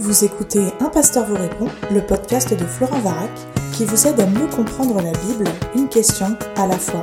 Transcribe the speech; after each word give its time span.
Vous 0.00 0.24
écoutez 0.24 0.60
Un 0.78 0.90
pasteur 0.90 1.26
vous 1.26 1.34
répond, 1.34 1.66
le 1.90 2.00
podcast 2.00 2.56
de 2.56 2.64
Florent 2.64 3.00
Varac, 3.00 3.32
qui 3.76 3.84
vous 3.84 4.06
aide 4.06 4.20
à 4.20 4.26
mieux 4.26 4.46
comprendre 4.46 5.02
la 5.02 5.10
Bible, 5.10 5.50
une 5.74 5.88
question 5.88 6.38
à 6.54 6.68
la 6.68 6.78
fois. 6.78 7.02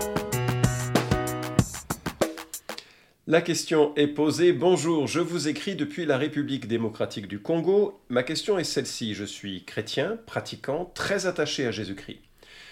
La 3.28 3.42
question 3.42 3.94
est 3.97 4.08
posée. 4.08 4.54
Bonjour, 4.54 5.08
je 5.08 5.20
vous 5.20 5.50
écris 5.50 5.76
depuis 5.76 6.05
la 6.05 6.18
République 6.18 6.70
démocratique 6.70 7.28
du 7.28 7.42
Congo. 7.42 8.00
Ma 8.08 8.23
question 8.23 8.58
est 8.58 8.63
celle-ci. 8.63 9.14
Je 9.14 9.25
suis 9.25 9.66
chrétien, 9.66 10.18
pratiquant, 10.25 10.89
très 10.96 11.25
attaché 11.25 11.68
à 11.68 11.71
Jésus-Christ. 11.71 12.20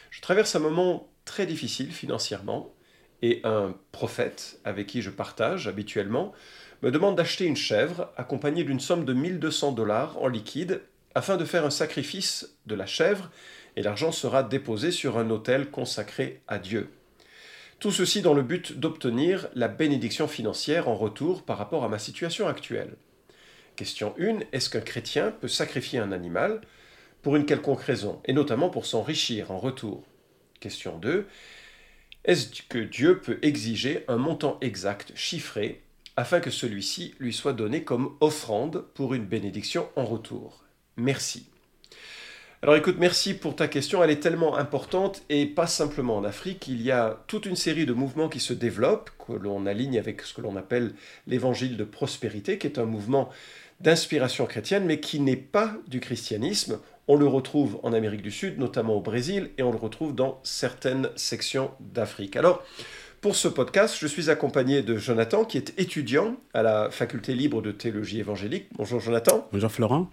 Je 0.09 0.21
traverse 0.21 0.55
un 0.55 0.59
moment 0.59 1.09
très 1.25 1.45
difficile 1.45 1.91
financièrement 1.91 2.73
et 3.21 3.41
un 3.43 3.75
prophète 3.91 4.59
avec 4.63 4.87
qui 4.87 5.01
je 5.01 5.09
partage 5.09 5.67
habituellement 5.67 6.31
me 6.83 6.91
demande 6.91 7.15
d'acheter 7.15 7.45
une 7.45 7.55
chèvre 7.55 8.09
accompagnée 8.17 8.65
d'une 8.65 8.81
somme 8.81 9.05
de 9.05 9.13
1200 9.13 9.71
dollars 9.71 10.21
en 10.21 10.27
liquide 10.27 10.81
afin 11.15 11.37
de 11.37 11.45
faire 11.45 11.65
un 11.65 11.69
sacrifice 11.69 12.57
de 12.65 12.75
la 12.75 12.85
chèvre 12.85 13.31
et 13.77 13.81
l'argent 13.81 14.11
sera 14.11 14.43
déposé 14.43 14.91
sur 14.91 15.17
un 15.17 15.29
autel 15.29 15.71
consacré 15.71 16.41
à 16.49 16.59
Dieu. 16.59 16.89
Tout 17.79 17.91
ceci 17.91 18.21
dans 18.21 18.33
le 18.33 18.41
but 18.41 18.77
d'obtenir 18.79 19.47
la 19.55 19.69
bénédiction 19.69 20.27
financière 20.27 20.89
en 20.89 20.95
retour 20.95 21.43
par 21.43 21.57
rapport 21.57 21.85
à 21.85 21.89
ma 21.89 21.99
situation 21.99 22.49
actuelle. 22.49 22.95
Question 23.77 24.13
1. 24.19 24.39
Est-ce 24.51 24.69
qu'un 24.69 24.81
chrétien 24.81 25.31
peut 25.31 25.47
sacrifier 25.47 25.99
un 25.99 26.11
animal 26.11 26.59
pour 27.21 27.37
une 27.37 27.45
quelconque 27.45 27.81
raison, 27.81 28.21
et 28.25 28.33
notamment 28.33 28.69
pour 28.69 28.85
s'enrichir 28.85 29.51
en 29.51 29.57
retour? 29.57 30.03
Question 30.59 30.97
2. 30.97 31.27
Est-ce 32.25 32.61
que 32.63 32.79
Dieu 32.79 33.19
peut 33.19 33.39
exiger 33.41 34.03
un 34.09 34.17
montant 34.17 34.57
exact, 34.61 35.13
chiffré, 35.15 35.82
afin 36.15 36.39
que 36.39 36.51
celui-ci 36.51 37.15
lui 37.19 37.33
soit 37.33 37.53
donné 37.53 37.83
comme 37.83 38.15
offrande 38.19 38.85
pour 38.93 39.13
une 39.13 39.25
bénédiction 39.25 39.87
en 39.95 40.05
retour. 40.05 40.63
Merci. 40.97 41.47
Alors 42.63 42.77
écoute, 42.77 42.95
merci 42.97 43.33
pour 43.33 43.57
ta 43.57 43.67
question, 43.67 44.01
elle 44.01 44.09
est 44.09 44.21
tellement 44.21 44.55
importante 44.55 45.21
et 45.27 45.45
pas 45.45 45.67
simplement 45.67 46.15
en 46.15 46.23
Afrique, 46.23 46.69
il 46.69 46.81
y 46.81 46.91
a 46.91 47.21
toute 47.27 47.45
une 47.45 47.57
série 47.57 47.85
de 47.85 47.91
mouvements 47.91 48.29
qui 48.29 48.39
se 48.39 48.53
développent, 48.53 49.09
que 49.27 49.33
l'on 49.33 49.65
aligne 49.65 49.99
avec 49.99 50.21
ce 50.21 50.33
que 50.33 50.39
l'on 50.39 50.55
appelle 50.55 50.93
l'évangile 51.27 51.75
de 51.75 51.83
prospérité, 51.83 52.57
qui 52.57 52.67
est 52.67 52.79
un 52.79 52.85
mouvement 52.85 53.27
d'inspiration 53.81 54.45
chrétienne, 54.45 54.85
mais 54.85 55.01
qui 55.01 55.19
n'est 55.19 55.35
pas 55.35 55.75
du 55.89 55.99
christianisme. 55.99 56.79
On 57.09 57.17
le 57.17 57.27
retrouve 57.27 57.81
en 57.83 57.91
Amérique 57.91 58.21
du 58.21 58.31
Sud, 58.31 58.57
notamment 58.57 58.95
au 58.95 59.01
Brésil, 59.01 59.49
et 59.57 59.63
on 59.63 59.71
le 59.71 59.77
retrouve 59.77 60.15
dans 60.15 60.39
certaines 60.43 61.09
sections 61.17 61.71
d'Afrique. 61.81 62.37
Alors, 62.37 62.63
pour 63.23 63.37
ce 63.37 63.47
podcast, 63.47 63.95
je 63.97 64.05
suis 64.05 64.29
accompagné 64.29 64.81
de 64.81 64.97
Jonathan, 64.97 65.45
qui 65.45 65.57
est 65.57 65.73
étudiant 65.79 66.35
à 66.53 66.61
la 66.61 66.91
faculté 66.91 67.33
libre 67.33 67.61
de 67.61 67.71
théologie 67.71 68.19
évangélique. 68.19 68.65
Bonjour 68.75 68.99
Jonathan. 68.99 69.47
Bonjour 69.53 69.71
Florent. 69.71 70.09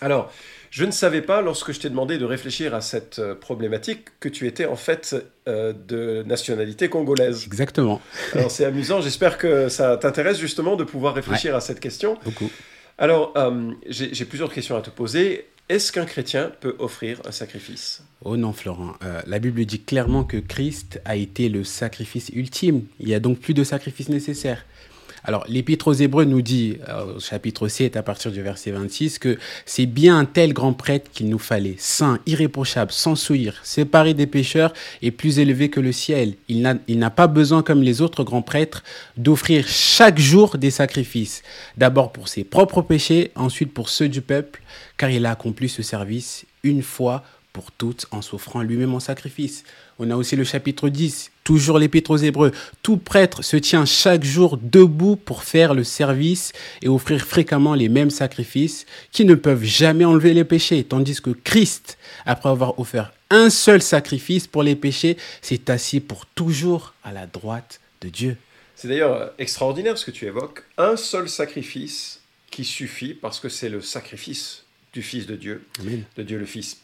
Alors, 0.00 0.32
je 0.70 0.84
ne 0.84 0.90
savais 0.90 1.22
pas, 1.22 1.40
lorsque 1.40 1.70
je 1.70 1.78
t'ai 1.78 1.88
demandé 1.88 2.18
de 2.18 2.24
réfléchir 2.24 2.74
à 2.74 2.80
cette 2.80 3.20
euh, 3.20 3.36
problématique, 3.36 4.08
que 4.18 4.28
tu 4.28 4.48
étais 4.48 4.66
en 4.66 4.74
fait 4.74 5.14
euh, 5.46 5.72
de 5.72 6.24
nationalité 6.24 6.88
congolaise. 6.88 7.44
Exactement. 7.46 8.00
Alors, 8.34 8.50
c'est 8.50 8.64
amusant. 8.64 9.00
J'espère 9.00 9.38
que 9.38 9.68
ça 9.68 9.96
t'intéresse 9.96 10.40
justement 10.40 10.74
de 10.74 10.82
pouvoir 10.82 11.14
réfléchir 11.14 11.54
à 11.54 11.60
cette 11.60 11.78
question. 11.78 12.18
Beaucoup. 12.24 12.50
Alors, 12.98 13.34
euh, 13.36 13.70
j'ai 13.88 14.24
plusieurs 14.24 14.52
questions 14.52 14.76
à 14.76 14.80
te 14.80 14.90
poser. 14.90 15.46
Est-ce 15.68 15.92
qu'un 15.92 16.06
chrétien 16.06 16.50
peut 16.60 16.76
offrir 16.78 17.20
un 17.26 17.30
sacrifice? 17.30 18.02
Oh 18.24 18.38
non, 18.38 18.54
Florent. 18.54 18.94
Euh, 19.04 19.20
la 19.26 19.38
Bible 19.38 19.66
dit 19.66 19.82
clairement 19.82 20.24
que 20.24 20.38
Christ 20.38 20.98
a 21.04 21.14
été 21.14 21.50
le 21.50 21.62
sacrifice 21.62 22.30
ultime. 22.30 22.84
Il 23.00 23.06
n'y 23.06 23.14
a 23.14 23.20
donc 23.20 23.38
plus 23.38 23.52
de 23.52 23.62
sacrifice 23.64 24.08
nécessaire. 24.08 24.64
Alors, 25.28 25.44
l'Épître 25.46 25.88
aux 25.88 25.92
Hébreux 25.92 26.24
nous 26.24 26.40
dit, 26.40 26.78
euh, 26.88 27.16
au 27.16 27.20
chapitre 27.20 27.68
7, 27.68 27.98
à 27.98 28.02
partir 28.02 28.32
du 28.32 28.40
verset 28.40 28.70
26, 28.70 29.18
que 29.18 29.36
c'est 29.66 29.84
bien 29.84 30.18
un 30.18 30.24
tel 30.24 30.54
grand 30.54 30.72
prêtre 30.72 31.10
qu'il 31.12 31.28
nous 31.28 31.38
fallait, 31.38 31.74
saint, 31.76 32.18
irréprochable, 32.24 32.92
sans 32.92 33.14
souillure, 33.14 33.52
séparé 33.62 34.14
des 34.14 34.26
pécheurs 34.26 34.72
et 35.02 35.10
plus 35.10 35.38
élevé 35.38 35.68
que 35.68 35.80
le 35.80 35.92
ciel. 35.92 36.32
Il 36.48 36.62
n'a 36.62 37.10
pas 37.10 37.26
besoin, 37.26 37.62
comme 37.62 37.82
les 37.82 38.00
autres 38.00 38.24
grands 38.24 38.40
prêtres, 38.40 38.82
d'offrir 39.18 39.68
chaque 39.68 40.18
jour 40.18 40.56
des 40.56 40.70
sacrifices, 40.70 41.42
d'abord 41.76 42.10
pour 42.10 42.28
ses 42.28 42.42
propres 42.42 42.80
péchés, 42.80 43.30
ensuite 43.34 43.74
pour 43.74 43.90
ceux 43.90 44.08
du 44.08 44.22
peuple, 44.22 44.62
car 44.96 45.10
il 45.10 45.26
a 45.26 45.32
accompli 45.32 45.68
ce 45.68 45.82
service 45.82 46.46
une 46.62 46.82
fois 46.82 47.22
toutes 47.72 48.06
en 48.10 48.22
s'offrant 48.22 48.62
lui-même 48.62 48.94
en 48.94 49.00
sacrifice. 49.00 49.64
On 49.98 50.10
a 50.10 50.16
aussi 50.16 50.36
le 50.36 50.44
chapitre 50.44 50.88
10, 50.88 51.30
toujours 51.44 51.78
l'épître 51.78 52.10
aux 52.10 52.16
Hébreux. 52.16 52.52
Tout 52.82 52.96
prêtre 52.96 53.42
se 53.42 53.56
tient 53.56 53.84
chaque 53.84 54.24
jour 54.24 54.58
debout 54.60 55.16
pour 55.16 55.42
faire 55.42 55.74
le 55.74 55.84
service 55.84 56.52
et 56.82 56.88
offrir 56.88 57.24
fréquemment 57.24 57.74
les 57.74 57.88
mêmes 57.88 58.10
sacrifices 58.10 58.86
qui 59.12 59.24
ne 59.24 59.34
peuvent 59.34 59.64
jamais 59.64 60.04
enlever 60.04 60.34
les 60.34 60.44
péchés, 60.44 60.84
tandis 60.84 61.20
que 61.20 61.30
Christ, 61.30 61.98
après 62.26 62.48
avoir 62.48 62.78
offert 62.78 63.12
un 63.30 63.50
seul 63.50 63.82
sacrifice 63.82 64.46
pour 64.46 64.62
les 64.62 64.76
péchés, 64.76 65.16
s'est 65.42 65.70
assis 65.70 66.00
pour 66.00 66.26
toujours 66.26 66.94
à 67.04 67.12
la 67.12 67.26
droite 67.26 67.80
de 68.00 68.08
Dieu. 68.08 68.36
C'est 68.74 68.88
d'ailleurs 68.88 69.32
extraordinaire 69.38 69.98
ce 69.98 70.06
que 70.06 70.10
tu 70.12 70.26
évoques. 70.26 70.62
Un 70.78 70.96
seul 70.96 71.28
sacrifice 71.28 72.20
qui 72.50 72.64
suffit 72.64 73.14
parce 73.14 73.40
que 73.40 73.48
c'est 73.48 73.68
le 73.68 73.80
sacrifice 73.80 74.64
du 74.92 75.02
Fils 75.02 75.26
de 75.26 75.36
Dieu, 75.36 75.66
de 76.16 76.22
Dieu 76.22 76.38
le 76.38 76.46
Fils. 76.46 76.78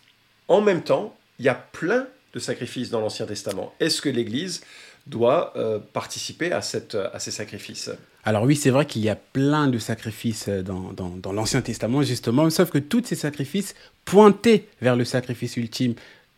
En 0.48 0.60
même 0.60 0.82
temps, 0.82 1.16
il 1.38 1.44
y 1.44 1.48
a 1.48 1.54
plein 1.54 2.06
de 2.32 2.38
sacrifices 2.38 2.90
dans 2.90 3.00
l'Ancien 3.00 3.26
Testament. 3.26 3.72
Est-ce 3.80 4.02
que 4.02 4.08
l'Église 4.08 4.62
doit 5.06 5.52
euh, 5.56 5.78
participer 5.92 6.52
à, 6.52 6.62
ces 6.62 7.30
sacrifices? 7.30 7.90
Alors 8.24 8.44
oui, 8.44 8.56
c'est 8.56 8.70
vrai 8.70 8.86
qu'il 8.86 9.02
y 9.02 9.08
a 9.08 9.16
plein 9.16 9.68
de 9.68 9.78
sacrifices 9.78 10.48
dans, 10.48 10.92
dans, 10.92 11.10
dans 11.10 11.32
l'Ancien 11.32 11.60
Testament, 11.60 12.02
justement, 12.02 12.48
sauf 12.50 12.70
que 12.70 12.78
tous 12.78 13.04
ces 13.04 13.14
sacrifices 13.14 13.74
pointaient 14.04 14.66
vers 14.80 14.96
le 14.96 15.04
sacrifice 15.04 15.56
ultime 15.56 15.94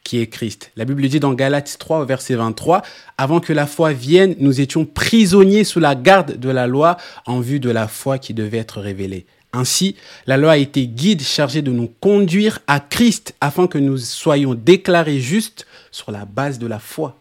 qui 0.06 0.20
est 0.20 0.28
Christ. 0.28 0.70
La 0.76 0.84
Bible 0.84 1.08
dit 1.08 1.18
dans 1.18 1.34
Galates 1.34 1.76
3, 1.78 2.04
verset 2.04 2.36
23, 2.36 2.82
Avant 3.18 3.40
que 3.40 3.52
la 3.52 3.66
foi 3.66 3.92
vienne, 3.92 4.36
nous 4.38 4.60
étions 4.60 4.84
prisonniers 4.84 5.64
sous 5.64 5.80
la 5.80 5.96
garde 5.96 6.38
de 6.38 6.48
la 6.48 6.68
loi 6.68 6.96
en 7.26 7.40
vue 7.40 7.58
de 7.58 7.70
la 7.70 7.88
foi 7.88 8.18
qui 8.18 8.32
devait 8.32 8.58
être 8.58 8.80
révélée. 8.80 9.26
Ainsi, 9.56 9.96
la 10.26 10.36
loi 10.36 10.52
a 10.52 10.56
été 10.58 10.86
guide 10.86 11.22
chargé 11.22 11.62
de 11.62 11.72
nous 11.72 11.88
conduire 12.00 12.58
à 12.66 12.78
Christ 12.78 13.34
afin 13.40 13.66
que 13.66 13.78
nous 13.78 13.96
soyons 13.96 14.54
déclarés 14.54 15.18
justes 15.18 15.66
sur 15.90 16.12
la 16.12 16.26
base 16.26 16.58
de 16.58 16.66
la 16.66 16.78
foi. 16.78 17.16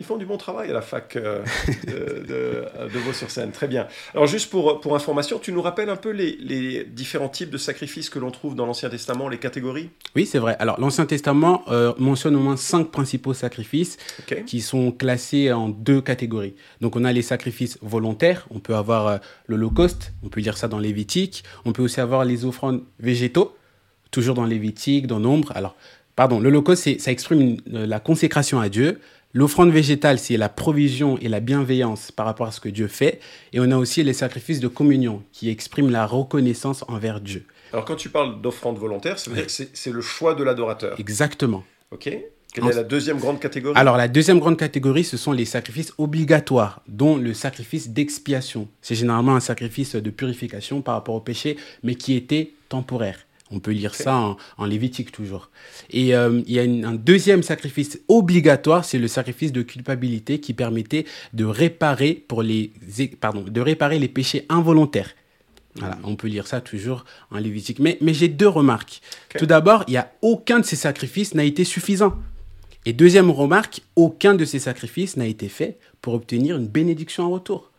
Ils 0.00 0.06
font 0.06 0.16
du 0.16 0.26
bon 0.26 0.36
travail 0.36 0.70
à 0.70 0.72
la 0.72 0.80
fac 0.80 1.16
euh, 1.16 1.42
de, 1.88 2.64
de, 2.88 2.98
Vaux-sur-Seine. 3.00 3.50
Très 3.50 3.66
bien. 3.66 3.88
Alors, 4.14 4.28
juste 4.28 4.48
pour, 4.48 4.80
pour 4.80 4.94
information, 4.94 5.40
tu 5.40 5.50
nous 5.50 5.60
rappelles 5.60 5.90
un 5.90 5.96
peu 5.96 6.10
les, 6.10 6.36
les 6.36 6.84
différents 6.84 7.28
types 7.28 7.50
de 7.50 7.58
sacrifices 7.58 8.08
que 8.08 8.20
l'on 8.20 8.30
trouve 8.30 8.54
dans 8.54 8.64
l'Ancien 8.64 8.90
Testament, 8.90 9.28
les 9.28 9.38
catégories? 9.38 9.90
Oui, 10.14 10.24
c'est 10.24 10.38
vrai. 10.38 10.56
Alors, 10.60 10.78
l'Ancien 10.78 11.04
Testament 11.04 11.64
euh, 11.66 11.94
mentionne 11.98 12.36
au 12.36 12.38
moins 12.38 12.56
cinq 12.56 12.92
principaux 12.92 13.34
sacrifices 13.34 13.96
qui 14.46 14.60
sont 14.60 14.92
classés 14.92 15.50
en 15.52 15.68
deux 15.68 16.00
catégories. 16.00 16.54
Donc, 16.80 16.94
on 16.94 17.04
a 17.04 17.12
les 17.12 17.22
sacrifices 17.22 17.76
volontaires. 17.82 18.46
On 18.50 18.60
peut 18.60 18.76
avoir 18.76 19.06
euh, 19.08 19.18
l'Holocauste, 19.48 20.12
on 20.22 20.28
peut 20.28 20.40
lire 20.40 20.56
ça 20.56 20.68
dans 20.68 20.78
Lévitique. 20.78 21.42
On 21.64 21.72
peut 21.72 21.82
aussi 21.82 22.00
avoir 22.00 22.24
les 22.24 22.44
offrandes 22.44 22.84
végétaux, 23.00 23.56
toujours 24.12 24.36
dans 24.36 24.44
Lévitique, 24.44 25.08
dans 25.08 25.18
Nombre. 25.18 25.50
Alors, 25.56 25.74
pardon, 26.14 26.38
l'Holocauste, 26.38 27.00
ça 27.00 27.10
exprime 27.10 27.56
la 27.66 27.98
consécration 27.98 28.60
à 28.60 28.68
Dieu. 28.68 29.00
L'offrande 29.34 29.70
végétale, 29.70 30.18
c'est 30.18 30.38
la 30.38 30.48
provision 30.48 31.18
et 31.18 31.28
la 31.28 31.40
bienveillance 31.40 32.10
par 32.10 32.24
rapport 32.24 32.46
à 32.46 32.50
ce 32.50 32.60
que 32.60 32.70
Dieu 32.70 32.88
fait. 32.88 33.20
Et 33.52 33.60
on 33.60 33.70
a 33.70 33.76
aussi 33.76 34.02
les 34.02 34.14
sacrifices 34.14 34.58
de 34.58 34.68
communion 34.68 35.22
qui 35.32 35.50
expriment 35.50 35.90
la 35.90 36.06
reconnaissance 36.06 36.82
envers 36.88 37.20
Dieu. 37.20 37.44
Alors 37.74 37.84
quand 37.84 37.96
tu 37.96 38.08
parles 38.08 38.40
d'offrande 38.40 38.78
volontaire, 38.78 39.18
ça 39.18 39.30
veut 39.30 39.36
dire 39.36 39.46
que 39.46 39.52
c'est 39.52 39.92
le 39.92 40.00
choix 40.00 40.34
de 40.34 40.42
l'adorateur. 40.42 40.98
Exactement. 40.98 41.62
Ok. 41.90 42.10
Quelle 42.54 42.64
est 42.64 42.72
la 42.72 42.82
deuxième 42.82 43.18
grande 43.18 43.38
catégorie? 43.38 43.78
Alors 43.78 43.98
la 43.98 44.08
deuxième 44.08 44.38
grande 44.38 44.56
catégorie, 44.56 45.04
ce 45.04 45.18
sont 45.18 45.32
les 45.32 45.44
sacrifices 45.44 45.92
obligatoires, 45.98 46.80
dont 46.88 47.18
le 47.18 47.34
sacrifice 47.34 47.90
d'expiation. 47.90 48.66
C'est 48.80 48.94
généralement 48.94 49.36
un 49.36 49.40
sacrifice 49.40 49.94
de 49.94 50.10
purification 50.10 50.80
par 50.80 50.94
rapport 50.94 51.14
au 51.14 51.20
péché, 51.20 51.58
mais 51.82 51.96
qui 51.96 52.14
était 52.14 52.52
temporaire. 52.70 53.26
On 53.50 53.60
peut 53.60 53.70
lire 53.70 53.94
ça 53.94 54.36
en, 54.58 54.64
Lévitique 54.66 55.12
toujours. 55.12 55.50
Et 55.90 56.14
euh, 56.14 56.42
il 56.46 56.52
y 56.52 56.60
a 56.60 56.62
un 56.62 56.94
deuxième 56.94 57.42
sacrifice 57.42 57.98
obligatoire, 58.08 58.84
c'est 58.84 58.98
le 58.98 59.08
sacrifice 59.08 59.52
de 59.52 59.62
culpabilité 59.62 60.40
qui 60.40 60.52
permettait 60.52 61.06
de 61.32 61.44
réparer, 61.44 62.14
pour 62.14 62.42
les, 62.42 62.72
pardon, 63.20 63.42
de 63.42 63.60
réparer 63.60 63.98
les 63.98 64.08
péchés 64.08 64.44
involontaires. 64.48 65.14
Voilà, 65.76 65.98
on 66.04 66.16
peut 66.16 66.28
lire 66.28 66.46
ça 66.46 66.60
toujours 66.60 67.04
en 67.30 67.38
Lévitique. 67.38 67.78
Mais, 67.78 67.98
mais 68.00 68.12
j'ai 68.12 68.28
deux 68.28 68.48
remarques. 68.48 69.00
Tout 69.38 69.46
d'abord, 69.46 69.84
il 69.86 69.92
n'y 69.92 69.96
a 69.96 70.12
aucun 70.22 70.58
de 70.58 70.64
ces 70.64 70.76
sacrifices 70.76 71.34
n'a 71.34 71.44
été 71.44 71.64
suffisant. 71.64 72.16
Et 72.84 72.92
deuxième 72.92 73.30
remarque, 73.30 73.82
aucun 73.96 74.34
de 74.34 74.44
ces 74.44 74.58
sacrifices 74.58 75.16
n'a 75.16 75.26
été 75.26 75.48
fait 75.48 75.78
pour 76.00 76.14
obtenir 76.14 76.56
une 76.56 76.66
bénédiction 76.66 77.24
en 77.24 77.30
retour. 77.30 77.70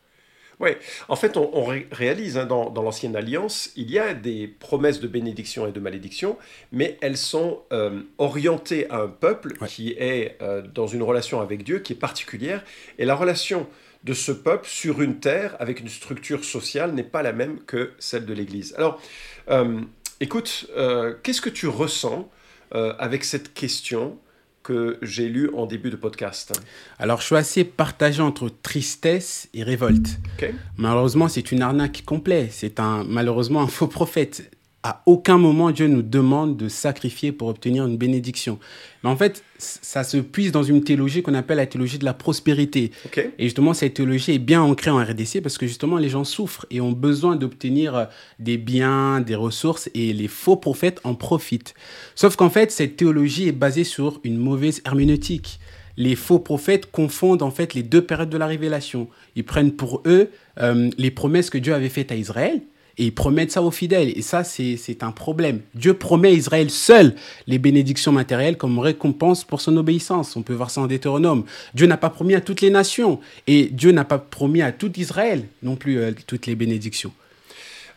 Oui, 0.60 0.72
en 1.08 1.16
fait, 1.16 1.38
on, 1.38 1.66
réalise 1.92 2.38
hein, 2.38 2.46
dans, 2.46 2.74
l'Ancienne 2.74 3.16
Alliance, 3.16 3.72
il 3.78 3.90
y 3.90 3.98
a 3.98 4.14
des 4.14 4.46
promesses 4.48 5.00
de 5.00 5.08
bénédiction 5.08 5.66
et 5.66 5.72
de 5.72 5.80
malédiction, 5.80 6.38
mais 6.74 6.98
elles 7.02 7.16
sont 7.16 7.62
euh, 7.72 8.02
orientées 8.18 8.90
à 8.90 8.98
un 8.98 9.08
peuple 9.08 9.54
qui 9.68 9.92
est 9.92 10.38
euh, 10.42 10.62
dans 10.62 10.86
une 10.86 11.02
relation 11.02 11.40
avec 11.40 11.64
Dieu 11.64 11.80
qui 11.80 11.94
est 11.94 11.96
particulière, 11.96 12.66
et 12.98 13.06
la 13.06 13.16
relation 13.16 13.68
de 14.04 14.14
ce 14.14 14.34
peuple 14.34 14.68
sur 14.68 15.02
une 15.02 15.22
terre 15.22 15.56
avec 15.60 15.80
une 15.80 15.88
structure 15.88 16.44
sociale 16.44 16.92
n'est 16.94 17.04
pas 17.04 17.24
la 17.24 17.32
même 17.32 17.60
que 17.62 17.92
celle 17.98 18.26
de 18.26 18.34
l'Église. 18.34 18.74
Alors, 18.78 19.02
euh, 19.50 19.80
écoute, 20.20 20.70
qu'est-ce 21.24 21.42
que 21.42 21.50
tu 21.50 21.68
ressens 21.68 22.30
avec 22.72 23.24
cette 23.24 23.54
question 23.54 24.20
que 24.64 24.98
j'ai 25.02 25.30
lue 25.30 25.50
en 25.56 25.66
début 25.66 25.90
de 25.90 25.96
podcast 25.96 26.54
Alors, 27.00 27.22
je 27.22 27.26
suis 27.28 27.36
assez 27.36 27.64
partagé 27.64 28.22
entre 28.22 28.50
tristesse 28.50 29.50
et 29.54 29.64
révolte. 29.64 30.20
Malheureusement, 30.78 31.28
c'est 31.28 31.52
une 31.52 31.62
arnaque 31.62 32.04
complète. 32.06 32.52
C'est 32.52 32.80
un, 32.80 33.04
malheureusement 33.04 33.62
un 33.62 33.68
faux 33.68 33.88
prophète. 33.88 34.52
À 34.82 35.02
aucun 35.06 35.38
moment, 35.38 35.72
Dieu 35.72 35.88
nous 35.88 36.02
demande 36.02 36.56
de 36.56 36.70
sacrifier 36.70 37.34
pour 37.34 37.50
obtenir 37.50 37.86
une 37.86 37.98
bénédiction. 37.98 38.60
Mais 39.04 39.10
en 39.10 39.18
fait, 39.18 39.44
ça 39.58 40.06
se 40.06 40.16
puise 40.16 40.54
dans 40.54 40.64
une 40.64 40.86
théologie 40.86 41.22
qu'on 41.22 41.34
appelle 41.34 41.58
la 41.58 41.66
théologie 41.66 41.98
de 41.98 42.06
la 42.06 42.14
prospérité. 42.14 42.92
Et 43.18 43.44
justement, 43.44 43.74
cette 43.74 43.96
théologie 43.96 44.36
est 44.36 44.40
bien 44.40 44.62
ancrée 44.62 44.90
en 44.90 45.04
RDC 45.04 45.42
parce 45.44 45.58
que 45.58 45.68
justement, 45.68 45.98
les 45.98 46.08
gens 46.08 46.24
souffrent 46.24 46.66
et 46.72 46.80
ont 46.80 46.94
besoin 46.94 47.36
d'obtenir 47.36 47.94
euh, 47.94 48.06
des 48.40 48.58
biens, 48.58 49.20
des 49.20 49.36
ressources 49.36 49.90
et 49.96 50.14
les 50.14 50.30
faux 50.30 50.56
prophètes 50.56 51.02
en 51.04 51.14
profitent. 51.14 51.74
Sauf 52.16 52.38
qu'en 52.38 52.50
fait, 52.50 52.72
cette 52.72 52.96
théologie 52.96 53.50
est 53.50 53.54
basée 53.54 53.84
sur 53.84 54.22
une 54.24 54.38
mauvaise 54.38 54.82
herméneutique. 54.86 55.60
Les 55.98 56.16
faux 56.16 56.40
prophètes 56.40 56.90
confondent 56.90 57.44
en 57.44 57.52
fait 57.52 57.74
les 57.74 57.84
deux 57.84 58.02
périodes 58.02 58.30
de 58.30 58.38
la 58.38 58.48
révélation. 58.48 59.10
Ils 59.36 59.44
prennent 59.44 59.74
pour 59.74 60.04
eux 60.06 60.30
euh, 60.62 60.90
les 60.98 61.12
promesses 61.12 61.50
que 61.50 61.58
Dieu 61.58 61.74
avait 61.74 61.90
faites 61.90 62.14
à 62.14 62.16
Israël 62.16 62.62
et 62.98 63.06
ils 63.06 63.14
promettent 63.14 63.52
ça 63.52 63.62
aux 63.62 63.72
fidèles. 63.72 64.18
Et 64.18 64.22
ça, 64.22 64.44
c'est 64.44 65.04
un 65.04 65.12
problème. 65.12 65.62
Dieu 65.76 65.94
promet 65.94 66.30
à 66.30 66.32
Israël 66.32 66.70
seul 66.70 67.16
les 67.48 67.60
bénédictions 67.60 68.12
matérielles 68.12 68.58
comme 68.58 68.80
récompense 68.80 69.44
pour 69.44 69.62
son 69.62 69.78
obéissance. 69.78 70.36
On 70.36 70.42
peut 70.42 70.54
voir 70.54 70.70
ça 70.70 70.82
en 70.82 70.88
Deutéronome. 70.88 71.46
Dieu 71.74 71.88
n'a 71.88 71.98
pas 71.98 72.10
promis 72.10 72.36
à 72.36 72.42
toutes 72.42 72.62
les 72.62 72.70
nations. 72.70 73.20
Et 73.48 73.66
Dieu 73.66 73.92
n'a 73.92 74.06
pas 74.06 74.20
promis 74.20 74.62
à 74.62 74.72
tout 74.72 74.92
Israël 75.00 75.46
non 75.64 75.76
plus 75.76 75.98
euh, 75.98 76.12
toutes 76.28 76.46
les 76.46 76.56
bénédictions. 76.56 77.12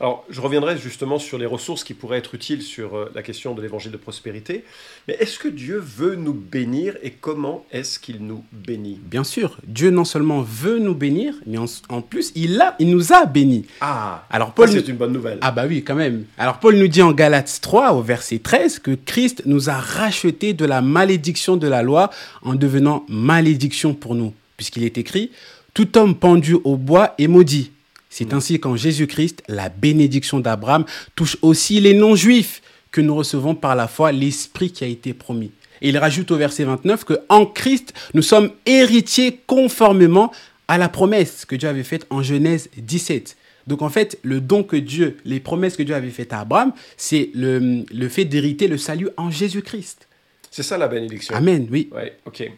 Alors, 0.03 0.25
je 0.29 0.41
reviendrai 0.41 0.77
justement 0.79 1.21
sur 1.21 1.39
les 1.39 1.47
ressources 1.47 1.85
qui 1.85 1.95
pourraient 1.95 2.19
être 2.19 2.35
utiles 2.35 2.63
sur 2.63 2.97
euh, 2.97 3.13
la 3.15 3.23
question 3.23 3.55
de 3.55 3.63
l'évangile 3.63 3.93
de 3.93 3.97
prospérité. 3.97 4.65
Mais 5.07 5.17
est-ce 5.21 5.39
que 5.39 5.47
Dieu 5.47 5.79
veut 5.79 6.17
nous 6.17 6.33
bénir 6.35 6.97
et 7.05 7.13
comment 7.13 7.65
est-ce 7.71 8.01
qu'il 8.01 8.19
nous 8.27 8.43
bénit? 8.51 8.99
Bien 9.05 9.23
sûr, 9.23 9.59
Dieu 9.65 9.91
non 9.91 10.05
seulement 10.05 10.43
veut 10.43 10.81
nous 10.81 10.97
bénir, 10.97 11.35
mais 11.47 11.57
en, 11.57 11.67
en 11.89 12.03
plus, 12.03 12.33
il, 12.35 12.61
a, 12.61 12.75
il 12.81 12.91
nous 12.91 13.13
a 13.13 13.27
bénis. 13.27 13.65
Ah, 13.81 14.25
Alors 14.29 14.51
Paul, 14.55 14.73
c'est 14.73 14.89
une 14.89 14.97
bonne 14.97 15.13
nouvelle. 15.13 15.39
Ah 15.41 15.53
bah 15.53 15.67
oui, 15.69 15.85
quand 15.85 15.95
même. 15.95 16.25
Alors 16.37 16.59
Paul 16.59 16.75
nous 16.75 16.89
dit 16.89 17.03
en 17.03 17.13
Galates 17.13 17.61
3 17.63 17.93
au 17.93 18.03
verset 18.03 18.41
13 18.41 18.81
que 18.81 18.97
Christ 18.97 19.45
nous 19.47 19.71
a 19.71 19.75
rachetés 19.75 20.53
de 20.53 20.65
la 20.65 20.83
malédiction 20.83 21.57
de 21.57 21.69
la 21.69 21.85
loi 21.85 22.11
en 22.43 22.57
devenant 22.57 23.07
malédiction 23.09 23.95
pour 23.95 24.17
nous. 24.17 24.35
Puisqu'il 24.57 24.83
est 24.83 24.99
écrit, 24.99 25.31
tout 25.75 25.97
homme 25.97 26.17
pendu 26.17 26.57
au 26.65 26.77
bois 26.77 27.15
est 27.19 27.29
maudit. 27.29 27.71
C'est 28.15 28.35
ainsi 28.35 28.61
qu'en 28.61 28.77
Jésus-Christ, 28.77 29.43
la 29.49 29.71
bénédiction 29.71 30.39
d'Abraham 30.39 30.85
touche 31.15 31.39
aussi 31.41 31.81
les 31.81 31.95
non-juifs 31.95 32.61
que 32.91 33.01
nous 33.01 33.15
recevons 33.15 33.55
par 33.55 33.75
la 33.75 33.89
foi 33.89 34.13
l'Esprit 34.13 34.71
qui 34.71 34.85
a 34.85 34.87
été 34.87 35.15
promis. 35.15 35.51
Et 35.81 35.89
il 35.89 35.97
rajoute 35.97 36.31
au 36.31 36.37
verset 36.37 36.65
29 36.65 37.07
que 37.07 37.15
en 37.31 37.47
Christ, 37.47 37.95
nous 38.13 38.21
sommes 38.21 38.51
héritiers 38.67 39.41
conformément 39.47 40.31
à 40.69 40.77
la 40.77 40.91
promesse 40.91 41.47
que 41.47 41.57
Dieu 41.57 41.71
avait 41.71 41.85
faite 41.85 42.07
en 42.11 42.23
Genèse 42.23 42.69
17. 42.77 43.35
Donc 43.67 43.81
en 43.81 43.89
fait, 43.89 44.19
le 44.23 44.43
don 44.43 44.63
que 44.63 44.77
Dieu, 44.77 45.17
les 45.25 45.41
promesses 45.41 45.79
que 45.79 45.83
Dieu 45.83 45.95
avait 45.95 46.11
faites 46.11 46.35
à 46.35 46.41
Abraham, 46.41 46.75
c'est 46.99 47.31
le, 47.33 47.87
le 47.91 48.09
fait 48.11 48.27
d'hériter 48.27 48.69
le 48.69 48.77
salut 48.77 49.09
en 49.17 49.31
Jésus-Christ. 49.31 50.07
C'est 50.51 50.63
ça 50.63 50.77
la 50.77 50.89
bénédiction. 50.89 51.35
Amen, 51.35 51.67
oui. 51.71 51.89
Ouais, 51.91 52.19
ok. 52.27 52.53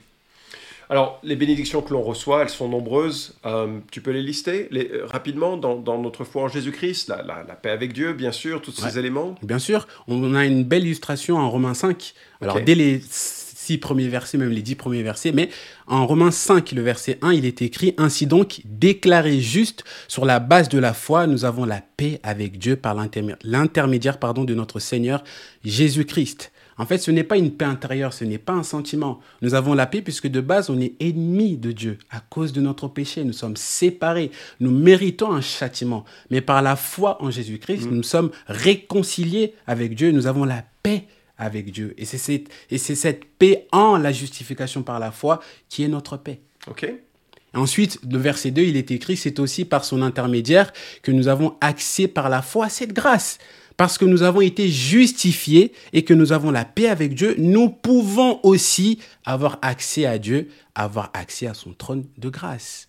Alors, 0.90 1.18
les 1.22 1.36
bénédictions 1.36 1.80
que 1.82 1.92
l'on 1.92 2.02
reçoit, 2.02 2.42
elles 2.42 2.48
sont 2.50 2.68
nombreuses. 2.68 3.36
Euh, 3.46 3.78
tu 3.90 4.00
peux 4.00 4.10
les 4.10 4.22
lister 4.22 4.68
les- 4.70 4.90
euh, 4.92 5.06
rapidement 5.06 5.56
dans, 5.56 5.76
dans 5.76 6.00
notre 6.00 6.24
foi 6.24 6.42
en 6.42 6.48
Jésus-Christ, 6.48 7.08
la, 7.08 7.22
la- 7.22 7.44
la 7.46 7.54
paix 7.54 7.70
avec 7.70 7.92
Dieu, 7.92 8.12
bien 8.12 8.32
sûr, 8.32 8.60
tous 8.60 8.72
ces 8.72 8.98
éléments. 8.98 9.34
Bien 9.42 9.58
sûr, 9.58 9.86
on 10.08 10.34
a 10.34 10.44
une 10.44 10.64
belle 10.64 10.84
illustration 10.84 11.36
en 11.36 11.50
Romains 11.50 11.74
5. 11.74 12.12
Alors, 12.40 12.56
dès 12.64 12.74
les 12.74 13.00
six 13.08 13.78
premiers 13.78 14.08
versets, 14.08 14.36
même 14.36 14.50
les 14.50 14.60
dix 14.60 14.74
premiers 14.74 15.02
versets, 15.02 15.32
mais 15.32 15.48
en 15.86 16.06
Romains 16.06 16.30
5, 16.30 16.72
le 16.72 16.82
verset 16.82 17.18
1, 17.22 17.32
il 17.32 17.46
est 17.46 17.62
écrit 17.62 17.94
Ainsi 17.96 18.26
donc, 18.26 18.60
déclaré 18.66 19.40
juste 19.40 19.84
sur 20.06 20.26
la 20.26 20.38
base 20.38 20.68
de 20.68 20.78
la 20.78 20.92
foi, 20.92 21.26
nous 21.26 21.46
avons 21.46 21.64
la 21.64 21.80
paix 21.96 22.20
avec 22.22 22.58
Dieu 22.58 22.76
par 22.76 22.94
l'intermé- 22.94 23.36
l'intermédiaire 23.42 24.18
de 24.18 24.54
notre 24.54 24.80
Seigneur 24.80 25.24
Jésus-Christ. 25.64 26.52
En 26.78 26.86
fait, 26.86 26.98
ce 26.98 27.10
n'est 27.10 27.24
pas 27.24 27.36
une 27.36 27.52
paix 27.52 27.64
intérieure, 27.64 28.12
ce 28.12 28.24
n'est 28.24 28.38
pas 28.38 28.52
un 28.52 28.62
sentiment. 28.62 29.20
Nous 29.42 29.54
avons 29.54 29.74
la 29.74 29.86
paix 29.86 30.02
puisque 30.02 30.26
de 30.26 30.40
base, 30.40 30.70
on 30.70 30.80
est 30.80 30.94
ennemis 31.00 31.56
de 31.56 31.72
Dieu 31.72 31.98
à 32.10 32.20
cause 32.20 32.52
de 32.52 32.60
notre 32.60 32.88
péché. 32.88 33.24
Nous 33.24 33.32
sommes 33.32 33.56
séparés. 33.56 34.30
Nous 34.60 34.70
méritons 34.70 35.32
un 35.32 35.40
châtiment. 35.40 36.04
Mais 36.30 36.40
par 36.40 36.62
la 36.62 36.76
foi 36.76 37.22
en 37.22 37.30
Jésus-Christ, 37.30 37.90
nous 37.90 38.02
sommes 38.02 38.30
réconciliés 38.46 39.54
avec 39.66 39.94
Dieu. 39.94 40.10
Nous 40.10 40.26
avons 40.26 40.44
la 40.44 40.64
paix 40.82 41.04
avec 41.38 41.72
Dieu. 41.72 41.94
Et 41.98 42.04
c'est 42.04 42.18
cette, 42.18 42.48
et 42.70 42.78
c'est 42.78 42.94
cette 42.94 43.24
paix 43.24 43.66
en 43.72 43.96
la 43.96 44.12
justification 44.12 44.82
par 44.82 44.98
la 44.98 45.10
foi 45.10 45.40
qui 45.68 45.84
est 45.84 45.88
notre 45.88 46.16
paix. 46.16 46.40
Ok 46.68 46.92
Ensuite, 47.54 48.00
le 48.10 48.18
verset 48.18 48.50
2, 48.50 48.62
il 48.62 48.76
est 48.76 48.90
écrit, 48.90 49.16
c'est 49.16 49.38
aussi 49.38 49.64
par 49.64 49.84
son 49.84 50.02
intermédiaire 50.02 50.72
que 51.02 51.12
nous 51.12 51.28
avons 51.28 51.56
accès 51.60 52.08
par 52.08 52.28
la 52.28 52.42
foi 52.42 52.66
à 52.66 52.68
cette 52.68 52.92
grâce. 52.92 53.38
Parce 53.76 53.98
que 53.98 54.04
nous 54.04 54.22
avons 54.22 54.40
été 54.40 54.68
justifiés 54.68 55.72
et 55.92 56.04
que 56.04 56.14
nous 56.14 56.32
avons 56.32 56.50
la 56.50 56.64
paix 56.64 56.88
avec 56.88 57.14
Dieu, 57.14 57.34
nous 57.38 57.68
pouvons 57.68 58.40
aussi 58.42 58.98
avoir 59.24 59.58
accès 59.62 60.06
à 60.06 60.18
Dieu, 60.18 60.48
avoir 60.74 61.10
accès 61.12 61.46
à 61.46 61.54
son 61.54 61.72
trône 61.72 62.04
de 62.18 62.28
grâce. 62.28 62.88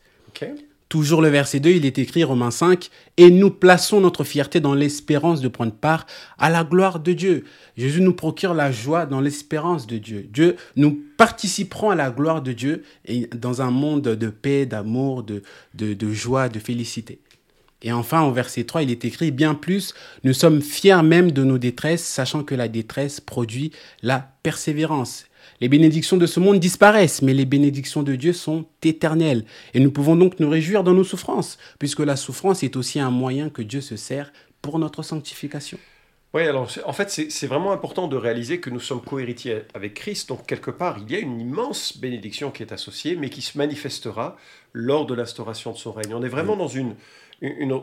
Toujours 0.88 1.24
le 1.24 1.30
verset 1.30 1.60
2, 1.60 1.72
il 1.72 1.86
est 1.86 1.98
écrit, 1.98 2.24
Romains 2.24 2.52
5, 2.52 2.90
et 3.18 3.32
nous 3.32 3.50
plaçons 3.50 4.02
notre 4.02 4.24
fierté 4.24 4.60
dans 4.60 4.76
l'espérance 4.76 5.42
de 5.42 5.48
prendre 5.48 5.74
part 5.74 6.06
à 6.38 6.52
la 6.52 6.64
gloire 6.64 7.00
de 7.00 7.12
Dieu. 7.14 7.44
Jésus 7.76 8.02
nous 8.02 8.14
procure 8.14 8.54
la 8.54 8.72
joie 8.72 9.08
dans 9.08 9.20
l'espérance 9.20 9.88
de 9.88 9.98
Dieu. 9.98 10.30
Dieu, 10.32 10.58
nous 10.76 11.02
participerons 11.18 11.90
à 11.90 11.96
la 11.96 12.12
gloire 12.12 12.44
de 12.44 12.54
Dieu 12.54 12.84
et 13.06 13.28
dans 13.36 13.64
un 13.64 13.72
monde 13.72 14.04
de 14.04 14.30
paix, 14.30 14.68
d'amour, 14.68 15.24
de, 15.24 15.42
de, 15.74 15.96
de 15.96 16.14
joie, 16.14 16.50
de 16.50 16.60
félicité. 16.60 17.20
Et 17.82 17.92
enfin, 17.92 18.24
au 18.24 18.32
verset 18.32 18.64
3, 18.64 18.84
il 18.84 18.92
est 18.92 19.06
écrit, 19.06 19.32
bien 19.32 19.54
plus, 19.54 19.94
nous 20.24 20.34
sommes 20.34 20.62
fiers 20.62 21.04
même 21.04 21.32
de 21.32 21.44
nos 21.44 21.58
détresses, 21.58 22.04
sachant 22.04 22.44
que 22.44 22.56
la 22.56 22.68
détresse 22.68 23.20
produit 23.20 23.72
la 24.02 24.32
persévérance. 24.44 25.26
Les 25.62 25.70
bénédictions 25.70 26.18
de 26.18 26.26
ce 26.26 26.40
monde 26.40 26.60
disparaissent, 26.60 27.22
mais 27.22 27.34
les 27.34 27.46
bénédictions 27.46 28.04
de 28.04 28.16
Dieu 28.16 28.34
sont 28.34 28.66
éternelles. 28.84 29.46
Et 29.74 29.80
nous 29.80 29.92
pouvons 29.92 30.16
donc 30.16 30.40
nous 30.40 30.50
réjouir 30.50 30.84
dans 30.84 30.94
nos 30.94 31.04
souffrances, 31.04 31.58
puisque 31.80 32.00
la 32.00 32.16
souffrance 32.16 32.64
est 32.64 32.76
aussi 32.76 33.00
un 33.00 33.12
moyen 33.12 33.50
que 33.50 33.62
Dieu 33.62 33.82
se 33.82 33.96
sert 33.96 34.34
pour 34.62 34.80
notre 34.80 35.04
sanctification. 35.04 35.78
Oui, 36.34 36.44
alors 36.44 36.68
en 36.84 36.92
fait, 36.92 37.10
c'est 37.10 37.32
c'est 37.32 37.48
vraiment 37.48 37.72
important 37.72 38.10
de 38.10 38.18
réaliser 38.18 38.60
que 38.60 38.70
nous 38.70 38.82
sommes 38.82 39.02
co-héritiers 39.02 39.62
avec 39.74 39.94
Christ. 39.94 40.28
Donc, 40.28 40.46
quelque 40.46 40.72
part, 40.72 40.98
il 41.00 41.10
y 41.10 41.16
a 41.16 41.20
une 41.20 41.40
immense 41.40 41.98
bénédiction 41.98 42.52
qui 42.52 42.62
est 42.62 42.74
associée, 42.74 43.16
mais 43.16 43.30
qui 43.30 43.42
se 43.42 43.58
manifestera 43.58 44.36
lors 44.74 45.06
de 45.06 45.14
l'instauration 45.14 45.72
de 45.72 45.78
son 45.78 45.94
règne. 45.94 46.14
On 46.14 46.24
est 46.24 46.28
vraiment 46.28 46.58
dans 46.58 46.68
une, 46.68 46.96
une, 47.42 47.80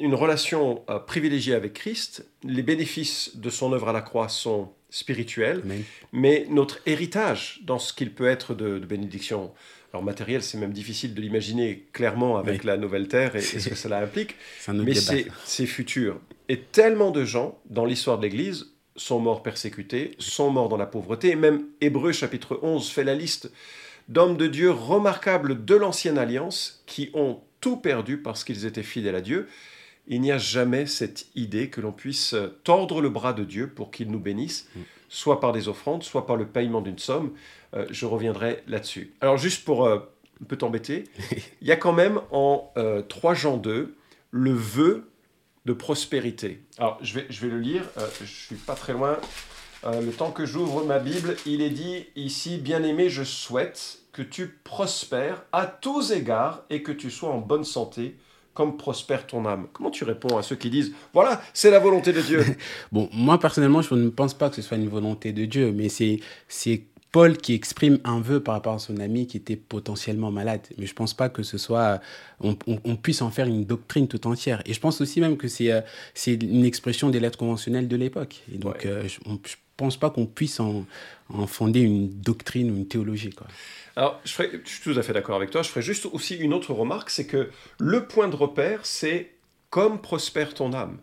une 0.00 0.14
relation 0.14 0.82
euh, 0.90 0.98
privilégiée 0.98 1.54
avec 1.54 1.74
Christ. 1.74 2.26
Les 2.44 2.62
bénéfices 2.62 3.36
de 3.36 3.50
son 3.50 3.72
œuvre 3.72 3.88
à 3.88 3.92
la 3.92 4.00
croix 4.02 4.28
sont 4.28 4.70
spirituels, 4.90 5.60
Amen. 5.64 5.82
mais 6.12 6.46
notre 6.48 6.80
héritage 6.86 7.60
dans 7.64 7.78
ce 7.78 7.92
qu'il 7.92 8.12
peut 8.12 8.26
être 8.26 8.54
de, 8.54 8.78
de 8.78 8.86
bénédiction. 8.86 9.52
Alors 9.92 10.02
matériel, 10.04 10.42
c'est 10.42 10.58
même 10.58 10.72
difficile 10.72 11.14
de 11.14 11.20
l'imaginer 11.20 11.86
clairement 11.92 12.36
avec 12.38 12.60
Oui. 12.62 12.66
la 12.66 12.76
nouvelle 12.76 13.08
terre 13.08 13.36
et, 13.36 13.38
et 13.38 13.42
ce 13.42 13.68
que 13.70 13.74
cela 13.74 13.98
implique. 14.00 14.34
Mais 14.68 14.94
c'est 15.44 15.66
futur. 15.66 16.20
Et 16.48 16.58
tellement 16.58 17.10
de 17.10 17.24
gens 17.24 17.58
dans 17.68 17.84
l'histoire 17.84 18.18
de 18.18 18.22
l'Église 18.22 18.66
sont 18.96 19.18
morts 19.20 19.42
persécutés, 19.42 20.12
sont 20.18 20.50
morts 20.50 20.68
dans 20.68 20.76
la 20.76 20.86
pauvreté. 20.86 21.30
Et 21.30 21.36
même 21.36 21.66
Hébreu 21.80 22.12
chapitre 22.12 22.58
11 22.62 22.88
fait 22.90 23.04
la 23.04 23.14
liste 23.14 23.50
d'hommes 24.08 24.36
de 24.38 24.46
Dieu 24.46 24.70
remarquables 24.70 25.64
de 25.64 25.74
l'ancienne 25.74 26.18
alliance 26.18 26.82
qui 26.86 27.10
ont 27.14 27.40
tout 27.60 27.76
perdu 27.76 28.18
parce 28.18 28.44
qu'ils 28.44 28.66
étaient 28.66 28.82
fidèles 28.82 29.16
à 29.16 29.20
Dieu. 29.20 29.48
Il 30.06 30.20
n'y 30.20 30.32
a 30.32 30.38
jamais 30.38 30.86
cette 30.86 31.26
idée 31.34 31.68
que 31.68 31.80
l'on 31.80 31.92
puisse 31.92 32.34
tordre 32.64 33.02
le 33.02 33.10
bras 33.10 33.32
de 33.32 33.44
Dieu 33.44 33.68
pour 33.68 33.90
qu'il 33.90 34.10
nous 34.10 34.18
bénisse, 34.18 34.68
soit 35.08 35.38
par 35.38 35.52
des 35.52 35.68
offrandes, 35.68 36.02
soit 36.02 36.26
par 36.26 36.36
le 36.36 36.46
paiement 36.46 36.80
d'une 36.80 36.98
somme. 36.98 37.32
Euh, 37.74 37.86
je 37.90 38.06
reviendrai 38.06 38.62
là-dessus. 38.66 39.12
Alors 39.20 39.36
juste 39.36 39.66
pour 39.66 39.84
euh, 39.84 39.98
un 40.40 40.44
peu 40.46 40.56
t'embêter, 40.56 41.04
il 41.60 41.68
y 41.68 41.72
a 41.72 41.76
quand 41.76 41.92
même 41.92 42.20
en 42.30 42.72
euh, 42.78 43.02
3 43.02 43.34
Jean 43.34 43.56
2 43.58 43.94
le 44.30 44.52
vœu 44.52 45.10
de 45.64 45.72
prospérité. 45.72 46.62
Alors, 46.78 46.98
je 47.02 47.14
vais, 47.14 47.26
je 47.28 47.46
vais 47.46 47.52
le 47.52 47.60
lire, 47.60 47.82
euh, 47.98 48.08
je 48.20 48.24
suis 48.24 48.56
pas 48.56 48.74
très 48.74 48.94
loin. 48.94 49.18
Euh, 49.84 50.00
le 50.00 50.10
temps 50.10 50.30
que 50.32 50.44
j'ouvre 50.44 50.84
ma 50.84 50.98
Bible, 50.98 51.36
il 51.46 51.62
est 51.62 51.70
dit 51.70 52.06
ici, 52.16 52.58
bien-aimé, 52.58 53.08
je 53.08 53.22
souhaite 53.22 54.00
que 54.12 54.22
tu 54.22 54.48
prospères 54.64 55.44
à 55.52 55.66
tous 55.66 56.10
égards 56.10 56.64
et 56.70 56.82
que 56.82 56.90
tu 56.90 57.10
sois 57.10 57.30
en 57.30 57.38
bonne 57.38 57.64
santé, 57.64 58.16
comme 58.54 58.76
prospère 58.76 59.26
ton 59.26 59.46
âme. 59.46 59.68
Comment 59.72 59.90
tu 59.90 60.02
réponds 60.02 60.36
à 60.36 60.42
ceux 60.42 60.56
qui 60.56 60.68
disent, 60.68 60.92
voilà, 61.14 61.40
c'est 61.54 61.70
la 61.70 61.78
volonté 61.78 62.12
de 62.12 62.20
Dieu 62.20 62.44
Bon, 62.92 63.08
moi 63.12 63.38
personnellement, 63.38 63.82
je 63.82 63.94
ne 63.94 64.08
pense 64.08 64.34
pas 64.34 64.50
que 64.50 64.56
ce 64.56 64.62
soit 64.62 64.76
une 64.76 64.88
volonté 64.88 65.32
de 65.32 65.44
Dieu, 65.44 65.70
mais 65.72 65.88
c'est 65.88 66.82
Paul 67.12 67.36
qui 67.36 67.54
exprime 67.54 68.00
un 68.02 68.20
vœu 68.20 68.40
par 68.40 68.54
rapport 68.56 68.74
à 68.74 68.78
son 68.80 68.98
ami 68.98 69.28
qui 69.28 69.36
était 69.36 69.56
potentiellement 69.56 70.32
malade. 70.32 70.62
Mais 70.76 70.86
je 70.86 70.92
ne 70.92 70.96
pense 70.96 71.14
pas 71.14 71.28
que 71.28 71.44
ce 71.44 71.56
soit, 71.56 72.00
on, 72.40 72.56
puisse 72.96 73.22
en 73.22 73.30
faire 73.30 73.46
une 73.46 73.64
doctrine 73.64 74.08
tout 74.08 74.26
entière. 74.26 74.60
Et 74.66 74.74
je 74.74 74.80
pense 74.80 75.00
aussi 75.00 75.20
même 75.20 75.36
que 75.36 75.46
c'est, 75.46 75.70
euh, 75.70 75.80
c'est 76.12 76.34
une 76.34 76.64
expression 76.64 77.08
des 77.10 77.20
lettres 77.20 77.38
conventionnelles 77.38 77.88
de 77.88 77.96
l'époque. 77.96 78.42
Et 78.52 78.58
donc, 78.58 78.84
euh, 78.84 79.06
je 79.06 79.56
pense 79.78 79.96
pas 79.96 80.10
qu'on 80.10 80.26
puisse 80.26 80.60
en, 80.60 80.84
fonder 81.46 81.80
une 81.80 82.08
doctrine 82.08 82.70
ou 82.70 82.76
une 82.76 82.88
théologie. 82.88 83.30
Quoi. 83.30 83.46
Alors, 83.96 84.20
je, 84.24 84.32
je 84.64 84.70
suis 84.70 84.82
tout 84.82 84.98
à 84.98 85.02
fait 85.02 85.14
d'accord 85.14 85.36
avec 85.36 85.50
toi. 85.50 85.62
Je 85.62 85.68
ferai 85.70 85.82
juste 85.82 86.06
aussi 86.06 86.36
une 86.36 86.52
autre 86.52 86.74
remarque, 86.74 87.08
c'est 87.08 87.26
que 87.26 87.48
le 87.78 88.06
point 88.06 88.28
de 88.28 88.36
repère, 88.36 88.80
c'est 88.84 89.32
comme 89.70 90.00
prospère 90.00 90.52
ton 90.54 90.72
âme. 90.74 90.98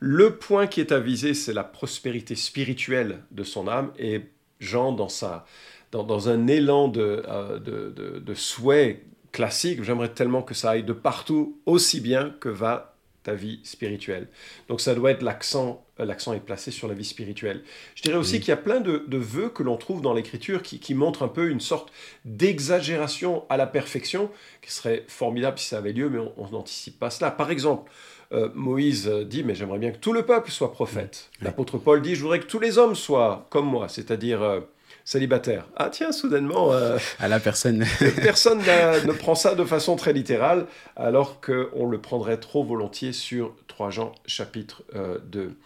Le 0.00 0.36
point 0.36 0.66
qui 0.66 0.80
est 0.80 0.92
avisé, 0.92 1.34
c'est 1.34 1.52
la 1.52 1.64
prospérité 1.64 2.34
spirituelle 2.34 3.22
de 3.30 3.44
son 3.44 3.68
âme. 3.68 3.92
Et 3.98 4.22
Jean, 4.60 4.92
dans, 4.92 6.28
un 6.28 6.46
élan 6.46 6.92
euh, 6.96 7.58
de, 7.58 8.34
souhait 8.34 9.04
classique, 9.32 9.82
j'aimerais 9.82 10.10
tellement 10.10 10.42
que 10.42 10.54
ça 10.54 10.70
aille 10.70 10.84
de 10.84 10.92
partout 10.92 11.58
aussi 11.66 12.00
bien 12.00 12.34
que 12.40 12.48
va 12.48 12.93
ta 13.24 13.34
vie 13.34 13.58
spirituelle. 13.64 14.28
Donc 14.68 14.80
ça 14.80 14.94
doit 14.94 15.10
être 15.10 15.22
l'accent, 15.22 15.84
euh, 15.98 16.04
l'accent 16.04 16.32
est 16.32 16.40
placé 16.40 16.70
sur 16.70 16.86
la 16.86 16.94
vie 16.94 17.04
spirituelle. 17.04 17.62
Je 17.96 18.02
dirais 18.02 18.16
aussi 18.16 18.38
qu'il 18.38 18.50
y 18.50 18.52
a 18.52 18.56
plein 18.56 18.80
de, 18.80 19.04
de 19.08 19.18
vœux 19.18 19.48
que 19.48 19.64
l'on 19.64 19.76
trouve 19.76 20.00
dans 20.00 20.14
l'écriture 20.14 20.62
qui, 20.62 20.78
qui, 20.78 20.94
montrent 20.94 21.22
un 21.24 21.28
peu 21.28 21.50
une 21.50 21.60
sorte 21.60 21.90
d'exagération 22.24 23.44
à 23.48 23.56
la 23.56 23.66
perfection, 23.66 24.30
qui 24.62 24.72
serait 24.72 25.04
formidable 25.08 25.58
si 25.58 25.66
ça 25.66 25.78
avait 25.78 25.92
lieu, 25.92 26.08
mais 26.08 26.20
on 26.36 26.48
n'anticipe 26.50 26.98
pas 26.98 27.10
cela. 27.10 27.30
Par 27.30 27.50
exemple, 27.50 27.90
euh, 28.32 28.48
Moïse 28.54 29.08
dit, 29.08 29.42
mais 29.44 29.54
j'aimerais 29.54 29.78
bien 29.78 29.90
que 29.90 29.98
tout 29.98 30.12
le 30.12 30.24
peuple 30.24 30.50
soit 30.50 30.72
prophète. 30.72 31.30
L'apôtre 31.40 31.78
Paul 31.78 32.02
dit, 32.02 32.14
je 32.14 32.22
voudrais 32.22 32.40
que 32.40 32.46
tous 32.46 32.60
les 32.60 32.78
hommes 32.78 32.94
soient 32.94 33.46
comme 33.50 33.66
moi, 33.66 33.88
c'est-à-dire 33.88 34.42
euh, 34.42 34.60
célibataires. 35.04 35.66
Ah 35.76 35.90
tiens, 35.90 36.12
soudainement... 36.12 36.72
Euh, 36.72 36.98
à 37.18 37.28
la 37.28 37.40
personne. 37.40 37.84
personne 38.22 38.58
ne 38.58 39.12
prend 39.12 39.34
ça 39.34 39.54
de 39.54 39.64
façon 39.64 39.96
très 39.96 40.12
littérale, 40.12 40.66
alors 40.96 41.40
qu'on 41.40 41.86
le 41.86 42.00
prendrait 42.00 42.38
trop 42.38 42.64
volontiers 42.64 43.12
sur 43.12 43.54
3 43.68 43.90
Jean 43.90 44.12
chapitre 44.26 44.82
2. 45.26 45.56